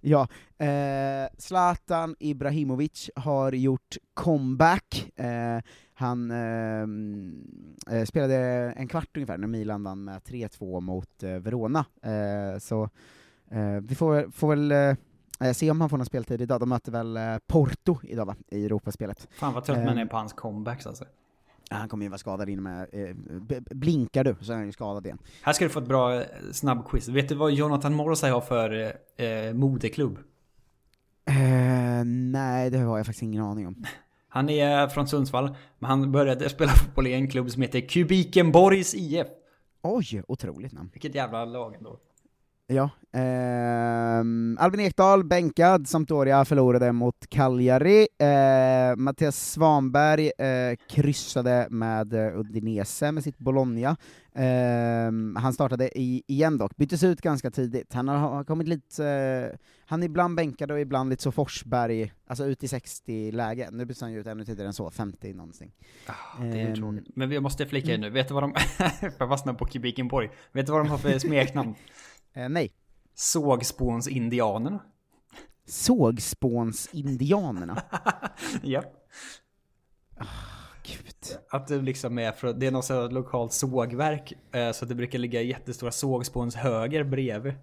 [0.00, 0.28] ja.
[0.66, 5.10] Eh, Zlatan Ibrahimovic har gjort comeback.
[5.16, 5.60] Eh,
[5.94, 7.44] han ehm,
[7.90, 8.36] eh, spelade
[8.76, 11.84] en kvart ungefär när Milan vann med 3-2 mot eh, Verona.
[12.02, 12.90] Eh, så
[13.50, 14.94] eh, vi får, får väl eh,
[15.54, 16.60] se om han får någon speltid idag.
[16.60, 19.28] De möter väl eh, Porto idag va, i Europaspelet.
[19.30, 21.04] Fan vad trött man är på hans comebacks alltså.
[21.70, 23.16] Han kommer ju vara skadad in med, eh,
[23.70, 25.18] blinkar du så är han ju skadad igen.
[25.42, 27.08] Här ska du få ett bra eh, snabb quiz.
[27.08, 30.18] Vet du vad Jonathan Morsay har för eh, modeklubb?
[31.24, 33.84] Eh, nej, det har jag faktiskt ingen aning om.
[34.28, 38.94] Han är från Sundsvall, men han började spela fotboll i en klubb som heter Kubikenborgs
[38.94, 39.26] IF.
[39.82, 40.90] Oj, otroligt namn.
[40.92, 41.98] Vilket jävla lag ändå.
[42.68, 42.90] Ja.
[43.12, 48.08] ehm, Albin Ekdal bänkad, Sampdoria förlorade mot Cagliari.
[48.18, 53.96] Eh, Mattias Svanberg eh, kryssade med eh, Udinese med sitt Bologna.
[54.34, 57.92] Ehm, han startade i, igen dock, byttes ut ganska tidigt.
[57.92, 62.12] Han har, har kommit lite, eh, han är ibland bänkad och ibland lite så Forsberg,
[62.26, 63.68] alltså ut i 60-läge.
[63.72, 65.72] Nu byts han ju ut ännu tidigare än så, 50 någonting.
[66.40, 67.04] Det är Ehm.
[67.14, 68.00] Men vi måste flika in mm.
[68.00, 68.10] nu.
[68.10, 68.54] Vet du vad de...
[69.18, 70.30] jag fastnar på Kubikenborg.
[70.52, 71.74] Vet du vad de har för smeknamn?
[72.36, 72.72] Eh, nej.
[73.14, 74.80] Sågspånsindianerna.
[75.66, 77.82] Sågspånsindianerna.
[78.62, 78.82] ja.
[80.82, 81.38] Gud.
[81.50, 85.18] Att det liksom är för, det är något sådant lokalt sågverk, eh, så det brukar
[85.18, 87.52] ligga jättestora sågspånshöger bredvid.
[87.52, 87.58] Eh,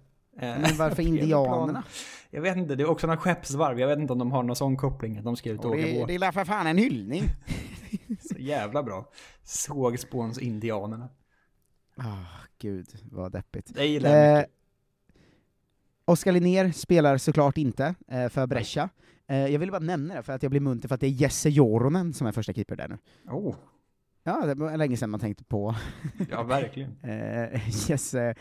[0.60, 1.84] Men varför indianerna?
[2.30, 4.56] Jag vet inte, det är också någon skeppsvarv, jag vet inte om de har någon
[4.56, 6.08] sån koppling att de ska ut och Och åka det, båt.
[6.08, 7.22] det är för fan en hyllning.
[8.32, 9.10] Så jävla bra.
[9.42, 11.08] Sågspånsindianerna.
[11.96, 12.24] Ah,
[12.58, 13.74] gud, vad deppigt.
[13.74, 14.50] Det gillar jag mycket.
[16.06, 18.88] Oskar Linnér spelar såklart inte eh, för Brescia.
[19.28, 21.10] Eh, jag ville bara nämna det för att jag blir munter för att det är
[21.10, 22.98] Jesse Joronen som är första keeper där nu.
[23.30, 23.54] Oh.
[24.24, 25.74] Ja, det var länge sedan man tänkte på
[26.30, 26.96] Ja, verkligen.
[27.02, 28.34] eh, Jesse,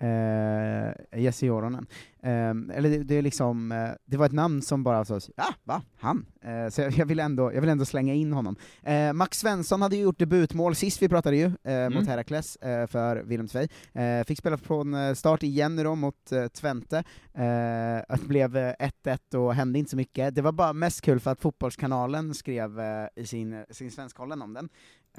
[0.00, 1.86] eh, Jesse Joronen.
[2.22, 5.54] Eh, eller det, det är liksom, eh, det var ett namn som bara så, ja,
[5.64, 5.82] va?
[5.98, 6.26] Han?
[6.42, 8.56] Eh, så jag, jag, vill ändå, jag vill ändå slänga in honom.
[8.82, 12.86] Eh, Max Svensson hade ju gjort debutmål sist vi pratade ju, eh, mot Herakles eh,
[12.86, 13.68] för Wilhelmsvej.
[13.92, 17.04] Eh, fick spela från start igen nu då mot Twente.
[17.32, 18.74] Det blev eh,
[19.04, 20.34] 1-1 och hände inte så mycket.
[20.34, 22.80] Det var bara mest kul för att Fotbollskanalen skrev
[23.16, 24.68] i sin, sin Svenskkollen om den.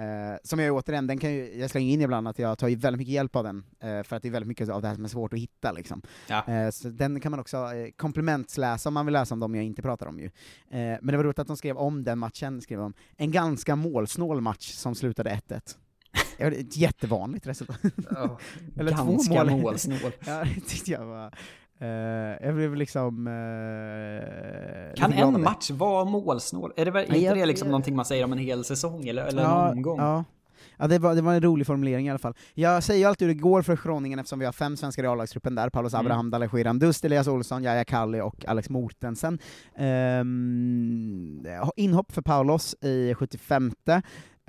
[0.02, 2.76] Eh, som jag återigen, den kan ju, jag slänger in ibland att jag tar ju
[2.76, 4.96] väldigt mycket hjälp av den, eh, för att det är väldigt mycket av det här
[4.96, 6.02] som är svårt att hitta liksom.
[6.28, 6.48] Ja.
[6.48, 9.66] Eh, så den kan man också eh, komplementsläsa om man vill läsa om dem jag
[9.66, 10.26] inte pratar om ju.
[10.26, 10.32] Eh,
[10.72, 14.42] men det var roligt att de skrev om den matchen, skrev de, en ganska målsnål
[14.42, 15.78] match som slutade 1-1.
[16.38, 17.78] Ja, det är ett jättevanligt resultat.
[18.10, 18.40] Ja,
[18.78, 19.62] Eller två ganska mål.
[19.62, 19.98] målsnål.
[20.26, 21.34] ja, det tyckte jag var...
[21.82, 21.88] eh,
[22.48, 23.28] jag blev liksom...
[23.28, 26.74] eh, Kan en match vara målsnål?
[26.78, 28.64] Är det väl, Nej, inte jag- det liksom jag- någonting man säger om en hel
[28.64, 30.00] säsong eller, eller ja, en omgång?
[30.00, 30.24] Ja.
[30.78, 32.34] Ja, det var, det var en rolig formulering i alla fall.
[32.54, 35.08] Jag säger ju alltid hur det går för Groningen eftersom vi har fem svenskar i
[35.08, 36.06] A-lagstruppen där, Paulus Mm.
[36.06, 39.40] Abraham, Dalej Shiran Dust, Elias Olsson, Jaja Kalli och Alex Mortensen.
[39.76, 43.72] Ehm, inhopp för Paulos i 75.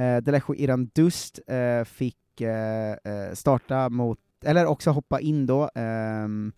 [0.00, 5.70] Uh, Delejo Iran Dust eh, fick eh, eh, starta mot, eller också hoppa in då,
[5.74, 6.52] ehm,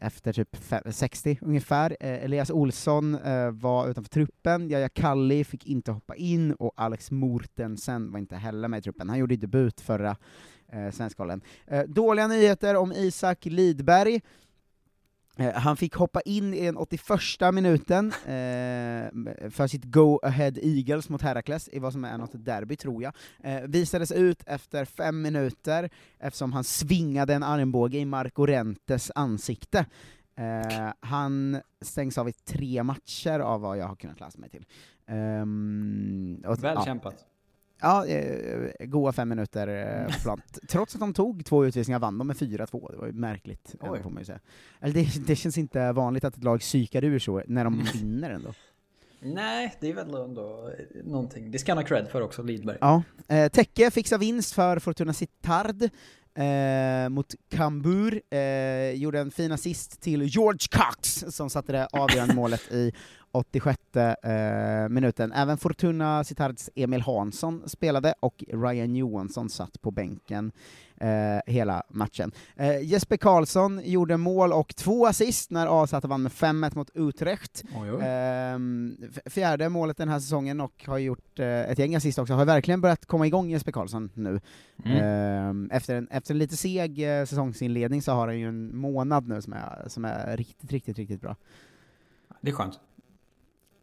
[0.00, 0.56] efter typ
[0.90, 1.96] 60 ungefär.
[2.00, 7.10] Eh, Elias Olsson eh, var utanför truppen, Jaja Kalli fick inte hoppa in, och Alex
[7.10, 9.08] Mortensen var inte heller med i truppen.
[9.08, 10.16] Han gjorde debut förra
[10.72, 11.40] eh, Svenskkollen.
[11.66, 14.20] Eh, dåliga nyheter om Isak Lidberg.
[15.40, 21.08] Eh, Han fick hoppa in i den 81 minuten eh, för sitt Go Ahead Eagles
[21.08, 23.12] mot Herakles i vad som är något derby, tror jag.
[23.42, 29.86] Eh, visades ut efter fem minuter eftersom han svingade en armbåge i Marco Rentes ansikte.
[30.36, 34.66] Eh, han stängs av i tre matcher av vad jag har kunnat läsa mig till.
[35.06, 36.84] Ehm, och- Väl ja.
[36.84, 37.26] kämpat.
[37.80, 40.42] Ja, eh, goa fem minuter eh, på plan.
[40.68, 43.94] Trots att de tog två utvisningar vann de med 4-2, det var ju märkligt, ändå,
[43.94, 44.02] Oj.
[44.02, 44.40] får man ju säga.
[44.80, 48.30] Eller det, det känns inte vanligt att ett lag psykar ur så, när de vinner
[48.30, 48.54] ändå.
[49.22, 50.70] Nej, det är väl ändå
[51.04, 51.50] någonting.
[51.50, 52.78] Det ska han ha cred för också, Lidberg.
[52.80, 53.02] Ja.
[53.28, 55.82] Eh, Tecke fixar vinst för Fortuna Sittard
[56.34, 62.34] eh, mot Kambur, eh, gjorde en fin assist till George Cox, som satte det avgörande
[62.34, 62.92] målet i
[63.32, 65.32] 86 eh, minuten.
[65.32, 70.52] Även Fortuna Sittards Emil Hansson spelade, och Ryan Johansson satt på bänken
[71.00, 72.32] eh, hela matchen.
[72.56, 77.64] Eh, Jesper Karlsson gjorde mål och två assist när AZ vann med 5-1 mot Utrecht.
[77.76, 78.00] Oj, oj.
[78.02, 82.44] Ehm, fjärde målet den här säsongen och har gjort eh, ett gäng assist också, har
[82.44, 84.40] verkligen börjat komma igång Jesper Karlsson nu.
[84.84, 84.96] Mm.
[84.96, 89.28] Ehm, efter, en, efter en lite seg eh, säsongsinledning så har han ju en månad
[89.28, 91.36] nu som är, som är riktigt, riktigt, riktigt bra.
[92.40, 92.80] Det är skönt.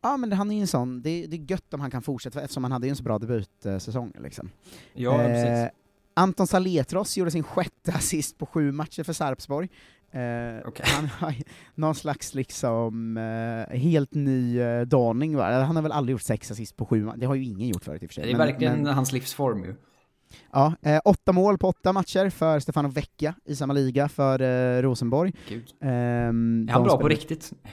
[0.07, 2.41] Ja men han är ju en sån, det, det är gött om han kan fortsätta
[2.41, 4.49] eftersom han hade ju en så bra debutsäsong liksom.
[4.93, 5.71] Ja, precis.
[6.13, 9.69] Anton Saletros gjorde sin sjätte assist på sju matcher för Sarpsborg.
[10.11, 10.19] Eh,
[10.83, 11.35] Han har
[11.75, 15.63] någon slags liksom eh, helt ny uh, daning va?
[15.63, 17.83] Han har väl aldrig gjort sex assist på sju matcher, det har ju ingen gjort
[17.83, 18.23] förut i och för sig.
[18.23, 19.75] Det är men- verkligen men- hans livsform ju.
[20.51, 24.81] Ja, eh, åtta mål på åtta matcher för Stefano Vecchia i samma liga för eh,
[24.81, 25.33] Rosenborg.
[25.49, 25.63] Gud.
[25.81, 27.53] Ehm, Är han bra på spelade- riktigt?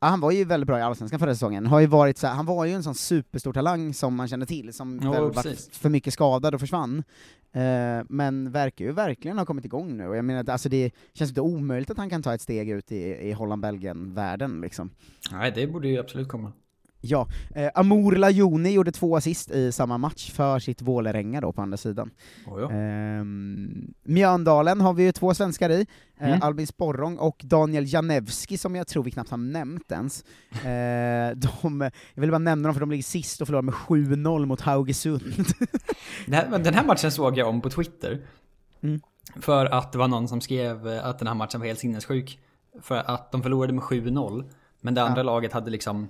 [0.00, 1.66] Ja, han var ju väldigt bra i Allsvenskan förra säsongen.
[1.66, 4.46] Har ju varit så här, han var ju en sån superstor talang som man kände
[4.46, 7.04] till, som Ja, väl var för mycket skadad och försvann.
[7.52, 11.30] Eh, men verkar ju verkligen ha kommit igång nu, och jag menar, alltså det känns
[11.30, 14.90] inte omöjligt att han kan ta ett steg ut i, i Holland-Belgien-världen liksom.
[15.32, 16.52] Nej, det borde ju absolut komma.
[17.00, 21.62] Ja, eh, Amour Lajoni gjorde två assist i samma match för sitt Vålerenga då på
[21.62, 22.10] andra sidan.
[22.46, 22.70] Ja.
[22.72, 25.86] Ehm, Mjöndalen har vi ju två svenskar i,
[26.20, 26.42] eh, Mm.
[26.42, 30.24] Albin Sporrong och Daniel Janewski som jag tror vi knappt har nämnt ens.
[30.52, 31.80] Eh, de,
[32.14, 35.22] jag vill bara nämna dem för de ligger sist och förlorar med 7-0 mot Haugesund.
[36.26, 38.20] Den den här matchen såg jag om på Twitter.
[38.82, 39.00] Mm.
[39.40, 42.38] För att det var någon som skrev eh, att den här matchen var helt sinnessjuk.
[42.82, 44.44] För att de förlorade med 7-0.
[44.80, 45.22] Men det andra Ja.
[45.22, 46.08] laget hade liksom eh,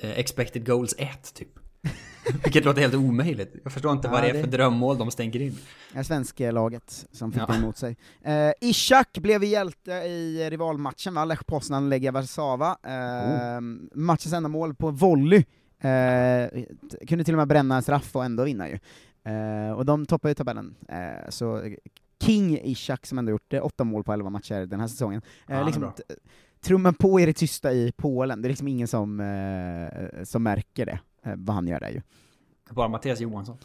[0.00, 1.48] expected goals 1 typ.
[2.44, 3.54] Vilket låter helt omöjligt.
[3.64, 5.56] Jag förstår inte Ja, vad det är det- för drömmål de stänker in.
[5.94, 7.54] Är svenska laget som fick Ja.
[7.54, 7.96] emot sig.
[8.22, 11.24] Eh, Ishak blev hjälte i rivalmatchen, va?
[11.24, 12.78] Lech Poznan Legia Warszawa.
[12.82, 13.60] Eh,
[13.94, 15.44] Matchens enda mål på volley.
[15.80, 16.64] Eh,
[17.08, 18.78] kunde till och med bränna en straff och ändå vinna ju.
[19.32, 20.74] Eh, och de toppar ju tabellen.
[20.88, 21.62] Eh, så
[22.22, 25.22] King Ishak som ändå gjort eh, åtta mål på elva matcher den här säsongen.
[25.46, 25.92] Ja, Eh, är liksom,
[26.58, 26.62] bra.
[26.62, 30.42] t- trummen på i det tysta i Polen, det är liksom ingen som, eh, som
[30.42, 32.02] märker det, eh, vad han gör där ju.
[32.70, 33.56] Bara Mattias Johansson.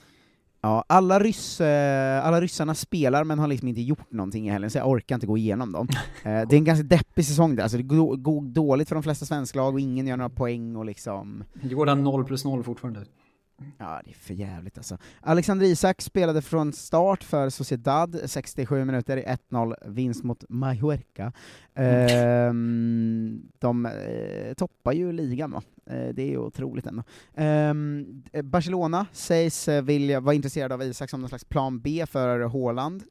[0.66, 4.70] Ja, alla, ryss, eh, alla ryssarna spelar men har liksom inte gjort någonting i helgen,
[4.72, 5.88] så jag orkar inte gå igenom dem.
[6.26, 9.26] Eh, det är en ganska deppig säsong där, alltså det går, dåligt för de flesta
[9.26, 11.44] svenska lag och ingen gör några poäng och liksom...
[11.62, 13.06] Jordan 0 plus 0 fortfarande.
[13.78, 14.98] Ja, det är för jävligt alltså.
[15.22, 21.34] Alexander Isak spelade från start för Sociedad, 67 minuter i 1-0 vinst mot Mallorca.
[21.76, 25.62] Ehm, de eh, toppar ju ligan va?
[25.86, 27.04] Eh, det är ju otroligt ändå.
[27.36, 32.40] Ehm, eh, Barcelona sägs vilja vara intresserade av Isak som någon slags plan B för
[32.40, 33.04] Haaland,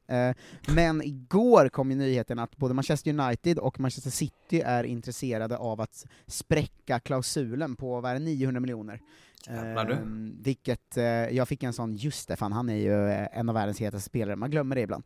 [0.75, 5.81] men igår kom ju nyheten att både Manchester United och Manchester City är intresserade av
[5.81, 8.99] att spräcka klausulen på, vad är det, 900 miljoner.
[9.47, 9.93] Jävlar du.
[9.93, 13.49] Ehm, vilket, eh, jag fick en sån, just det, fan han är ju eh, en
[13.49, 15.03] av världens hetaste spelare, man glömmer det ibland.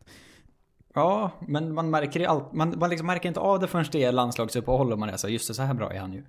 [0.94, 4.12] Ja, men man märker, allt, man, man liksom märker inte av det förrän det är
[4.12, 6.22] landslagsuppehåll och man är så just det, så här bra är han ju.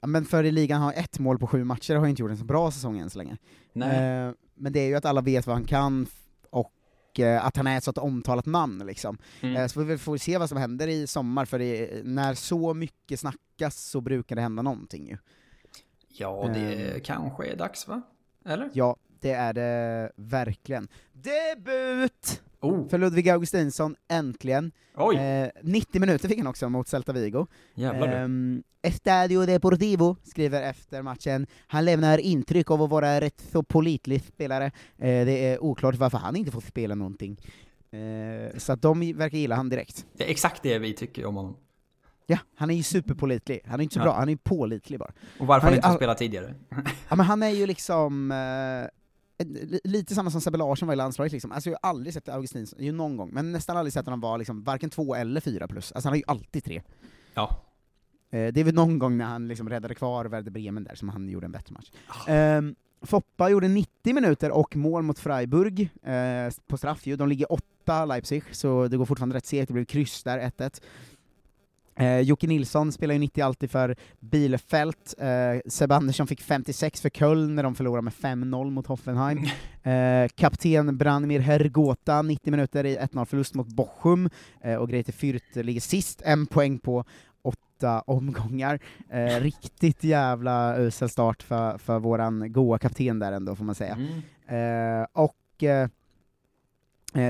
[0.00, 2.38] Ja, men för i ligan har ett mål på sju matcher har inte gjort en
[2.38, 3.36] så bra säsong än så länge.
[3.72, 4.26] Nej.
[4.28, 6.06] Eh, men det är ju att alla vet vad han kan,
[6.50, 9.18] och eh, att han är ett sånt omtalat namn liksom.
[9.40, 9.56] Mm.
[9.56, 13.20] Eh, så vi får se vad som händer i sommar, för det, när så mycket
[13.20, 15.16] snackas så brukar det hända någonting ju.
[16.12, 17.00] Ja, det Ehm.
[17.04, 18.02] kanske är dags va?
[18.46, 18.70] Eller?
[18.72, 20.88] Ja, det är det verkligen.
[21.12, 22.42] Debut!
[22.60, 22.88] Oh.
[22.88, 24.72] För Ludvig Augustinsson, äntligen.
[25.18, 27.46] Eh, 90 minuter fick han också mot Celta Vigo.
[27.74, 28.14] Jävlar du.
[28.14, 34.22] Ehm, Estadio Deportivo skriver efter matchen, han lämnar intryck av att vara rätt så pålitlig
[34.22, 34.64] spelare.
[34.98, 37.36] Eh, det är oklart varför han inte får spela någonting.
[37.90, 40.06] Eh, så att de verkar gilla han direkt.
[40.16, 41.56] Det är exakt det vi tycker om honom.
[42.26, 43.60] Ja, han är ju superpålitlig.
[43.66, 44.04] Han är inte så Ja.
[44.04, 45.12] bra, han är ju pålitlig bara.
[45.38, 46.54] Och varför han är inte har all- spelat tidigare.
[47.08, 49.46] Ja men han är ju liksom, eh,
[49.84, 51.52] lite samma som Sebbe Larsson var i landslaget liksom.
[51.52, 54.36] Alltså jag har aldrig sett Augustinsson, jo någon gång, men nästan aldrig sett honom vara
[54.36, 55.92] liksom varken två eller fyra plus.
[55.92, 56.82] Alltså han är ju alltid tre.
[57.34, 57.62] Ja.
[58.30, 61.08] Eh, det är väl någon gång när han liksom räddade kvar Werder Bremen där som
[61.08, 61.90] han gjorde en bättre match.
[62.28, 67.16] Ehm, Foppa gjorde 90 minuter och mål mot Freiburg eh, på straff ju.
[67.16, 70.82] De ligger åtta Leipzig, så det går fortfarande rätt segt, det blev kryss där, 1-1.
[71.96, 77.10] Eh, Jocke Nilsson spelar ju 90 alltid för Bielefeld, eh, Seb Andersson fick 56 för
[77.10, 79.38] Köln när de förlorade med 5-0 mot Hoffenheim.
[79.82, 84.30] Eh, kapten Branimir Hergota, 90 minuter i 1-0-förlust mot Bochum,
[84.60, 87.04] eh, och Grete Fürth ligger sist, en poäng på
[87.42, 88.78] åtta omgångar.
[89.10, 93.98] Eh, riktigt jävla usel start för, för våran goa kapten där ändå, får man säga.
[94.46, 95.88] Eh, och Eh,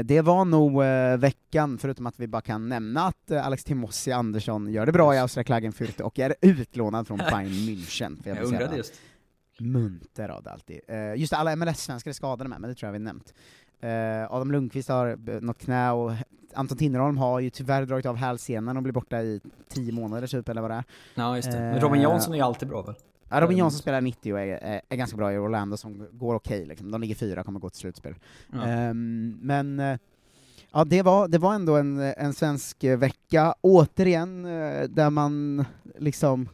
[0.04, 4.12] Det var nog eh, veckan, förutom att vi bara kan nämna att eh, Alex Timossi
[4.12, 8.22] Andersson gör det bra i Austria Klagenfurt och är utlånad från Bayern München.
[8.22, 8.94] För Jag säga undrade just.
[9.60, 10.80] Munter av det alltid.
[10.88, 13.34] Eh, Just det, alla MLS-svenskar är skadade med, men det tror jag vi nämnt.
[13.80, 16.12] Eh, Adam Lundqvist har något knä och
[16.54, 20.48] Anton Tinnerholm har ju tyvärr dragit av hälsenan och blir borta i tio månader typ,
[20.48, 20.84] eller vad det är.
[21.14, 21.58] Ja, just det.
[21.60, 22.94] Men Eh, Robin Jansson är ju alltid bra väl?
[23.32, 26.34] Ja, Robin Jansson spelar 90 och är, är, är ganska bra i Orlando som går
[26.34, 26.90] okej, liksom.
[26.90, 28.14] de ligger fyra, kommer gå till slutspel.
[28.52, 28.66] Ja.
[28.66, 29.98] Ehm, men eh,
[30.72, 35.64] ja, det var, det var ändå en, en svensk eh, vecka, återigen, eh, där man
[35.98, 36.48] liksom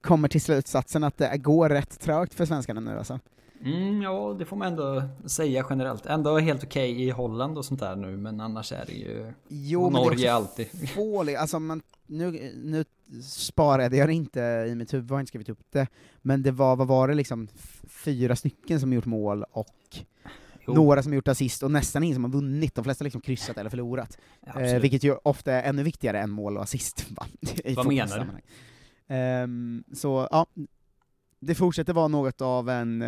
[0.00, 3.20] kommer till slutsatsen att det går rätt trögt för svenskarna nu alltså.
[3.64, 6.06] Mm, ja, det får man ändå säga generellt.
[6.06, 9.32] Ändå helt okej i Holland och sånt där nu, men annars är det ju...
[9.48, 10.90] Jo, och men det är Norge alltid.
[10.94, 12.84] Fålig, alltså man, nu, nu
[13.22, 15.86] sparade jag det inte i mitt huvud, jag har inte skrivit upp det,
[16.22, 17.48] men det var, vad var det liksom,
[17.88, 19.66] fyra stycken som gjort mål och
[20.66, 20.74] Jo.
[20.74, 23.70] några som gjort assist, och nästan ingen som har vunnit, de flesta liksom kryssat eller
[23.70, 24.18] förlorat.
[24.46, 27.06] Ja, eh, vilket ju ofta är ännu viktigare än mål och assist.
[27.16, 27.26] Va?
[27.64, 28.40] I Vad menar du?
[29.14, 30.46] Ehm, så, ja,
[31.40, 33.02] det fortsätter vara något av en,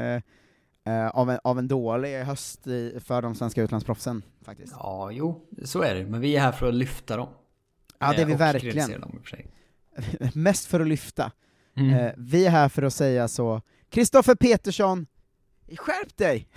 [0.86, 4.72] eh, eh, av en, av en dålig höst i, för de svenska utlandsproffsen, faktiskt.
[4.78, 6.04] Ja, jo, så är det.
[6.06, 7.28] Men vi är här för att lyfta dem.
[7.98, 9.00] Ja, det är Eh, vi och verkligen.
[9.00, 9.22] dem.
[10.34, 11.32] Mest för att lyfta.
[11.76, 11.94] Mm.
[11.94, 15.06] Eh, vi är här för att säga så, Kristoffer Petersson,
[15.76, 16.48] skärp dig!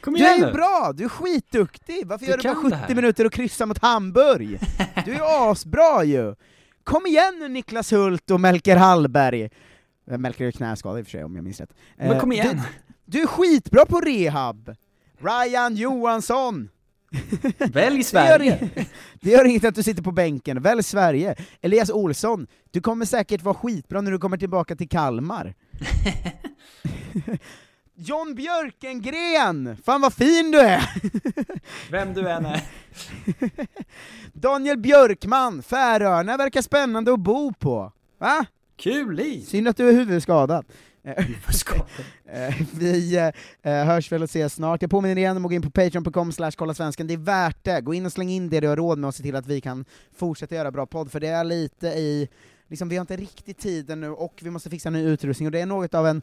[0.00, 0.52] Kom du igen är ju nu.
[0.52, 2.06] bra, du är skitduktig!
[2.06, 2.94] Varför Du gör du bara kan det 70 här.
[2.94, 4.58] minuter och kryssar mot Hamburg?
[5.04, 6.34] Du är asbra ju!
[6.84, 9.50] Kom igen nu Niklas Hult och Melker Hallberg!
[10.10, 11.74] Eh, Melker är ju knäskadad i och för sig om jag minns rätt.
[11.96, 12.56] Men Eh, kom igen.
[12.56, 14.74] Du, du är skitbra på rehab!
[15.18, 16.68] Ryan Johansson!
[17.58, 18.46] Välj Det Sverige!
[18.46, 18.88] gör, inget,
[19.20, 21.34] det gör inget att du sitter på bänken, välj Sverige.
[21.60, 25.54] Elias Olsson, du kommer säkert vara skitbra när du kommer tillbaka till Kalmar.
[27.94, 29.76] John Björkengren!
[29.84, 30.82] Fan vad fin du är!
[31.90, 32.60] Vem du än är.
[34.32, 37.92] Daniel Björkman, Färöarna verkar spännande att bo på.
[38.18, 38.46] Va?
[38.82, 39.40] Kul i!
[39.40, 40.64] Synd att du är huvudskadad.
[41.02, 41.12] Eh,
[42.26, 43.16] eh, Vi
[43.62, 44.82] eh, hörs väl och ses snart.
[44.82, 47.06] Jag påminner igen om att gå in på patreon.com slash kolla svensken.
[47.06, 47.80] det är värt det.
[47.80, 49.60] Gå in och släng in det du har råd med och se till att vi
[49.60, 52.28] kan fortsätta göra bra podd, för det är lite i,
[52.68, 55.60] liksom, vi har inte riktigt tiden nu och vi måste fixa ny utrustning, och det
[55.60, 56.22] är något av en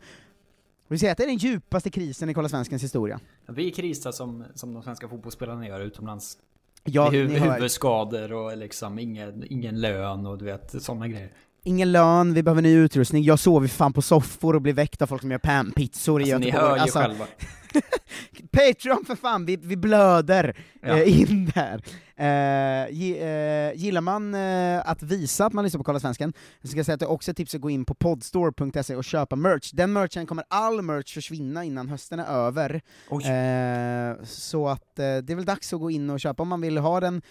[0.88, 3.20] vi säger att det är den djupaste krisen i Kolla Svenskens historia.
[3.48, 6.38] Vi krisar som, som de svenska fotbollsspelarna gör utomlands.
[6.84, 11.32] Ja, hör- huvudskador och liksom ingen, ingen lön och du vet, sådana grejer.
[11.70, 15.08] Ingen lön, vi behöver ny utrustning, jag sover fan på soffor och blir väckt av
[15.08, 16.68] folk som gör panpizzor i Alltså, ni Göteborg.
[16.70, 17.26] hör ju Alltså, själva.
[18.52, 20.98] Patreon för fan, vi, vi blöder Ja.
[20.98, 21.82] eh, in där.
[22.20, 26.78] Eh, eh, gillar man eh, att visa att man lyssnar på Kolla Svensken, så ska
[26.78, 29.36] jag säga att det är också ett tips att gå in på podstore.se och köpa
[29.36, 29.72] merch.
[29.72, 32.82] Den merchen kommer all merch försvinna innan hösten är över.
[33.12, 36.62] Eh, så att eh, det är väl dags att gå in och köpa om man
[36.62, 37.22] vill ha den,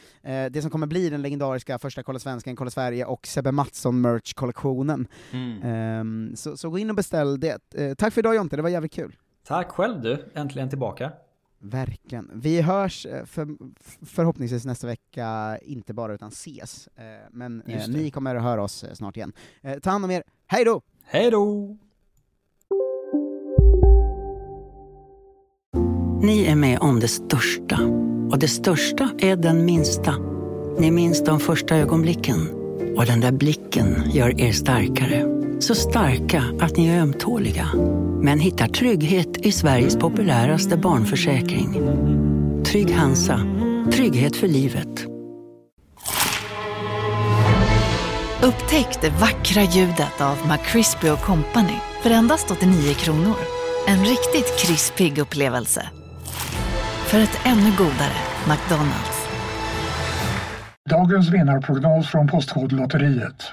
[0.50, 5.06] det som kommer bli den legendariska första Kolla Svensken, Kolla Sverige och Sebbe Mattsson merch-kollektionen.
[5.32, 5.62] Mm.
[5.62, 7.58] Ehm, så, så gå in och beställ det.
[7.98, 9.16] Tack för idag Jonte, det var jävligt kul.
[9.46, 11.12] Tack själv du, äntligen tillbaka.
[11.60, 12.30] Verkligen.
[12.34, 13.48] Vi hörs eh, för,
[14.06, 16.88] förhoppningsvis nästa vecka, inte bara utan ses.
[16.96, 19.32] Eh, Men eh, ni kommer att höra oss snart igen.
[19.82, 20.82] Ta hand om er, hej då!
[21.04, 21.76] Hej då!
[26.22, 27.80] Ni är med om det största.
[28.30, 30.14] Och det största är den minsta.
[30.78, 32.48] Ni minns de första ögonblicken.
[32.96, 35.37] Och den där blicken gör er starkare.
[35.60, 37.68] Så starka att ni är ömtåliga.
[38.22, 41.72] Men hittar trygghet i Sveriges populäraste barnförsäkring.
[42.64, 43.40] Trygg Hansa.
[43.92, 45.06] Trygghet för livet.
[48.42, 53.36] Upptäck det vackra ljudet av McCrispy Company för endast 89 kronor.
[53.86, 55.88] En riktigt krispig upplevelse.
[57.06, 59.28] För ett ännu godare McDonalds.
[60.90, 63.52] Dagens vinnarprognos från Postkodlotteriet.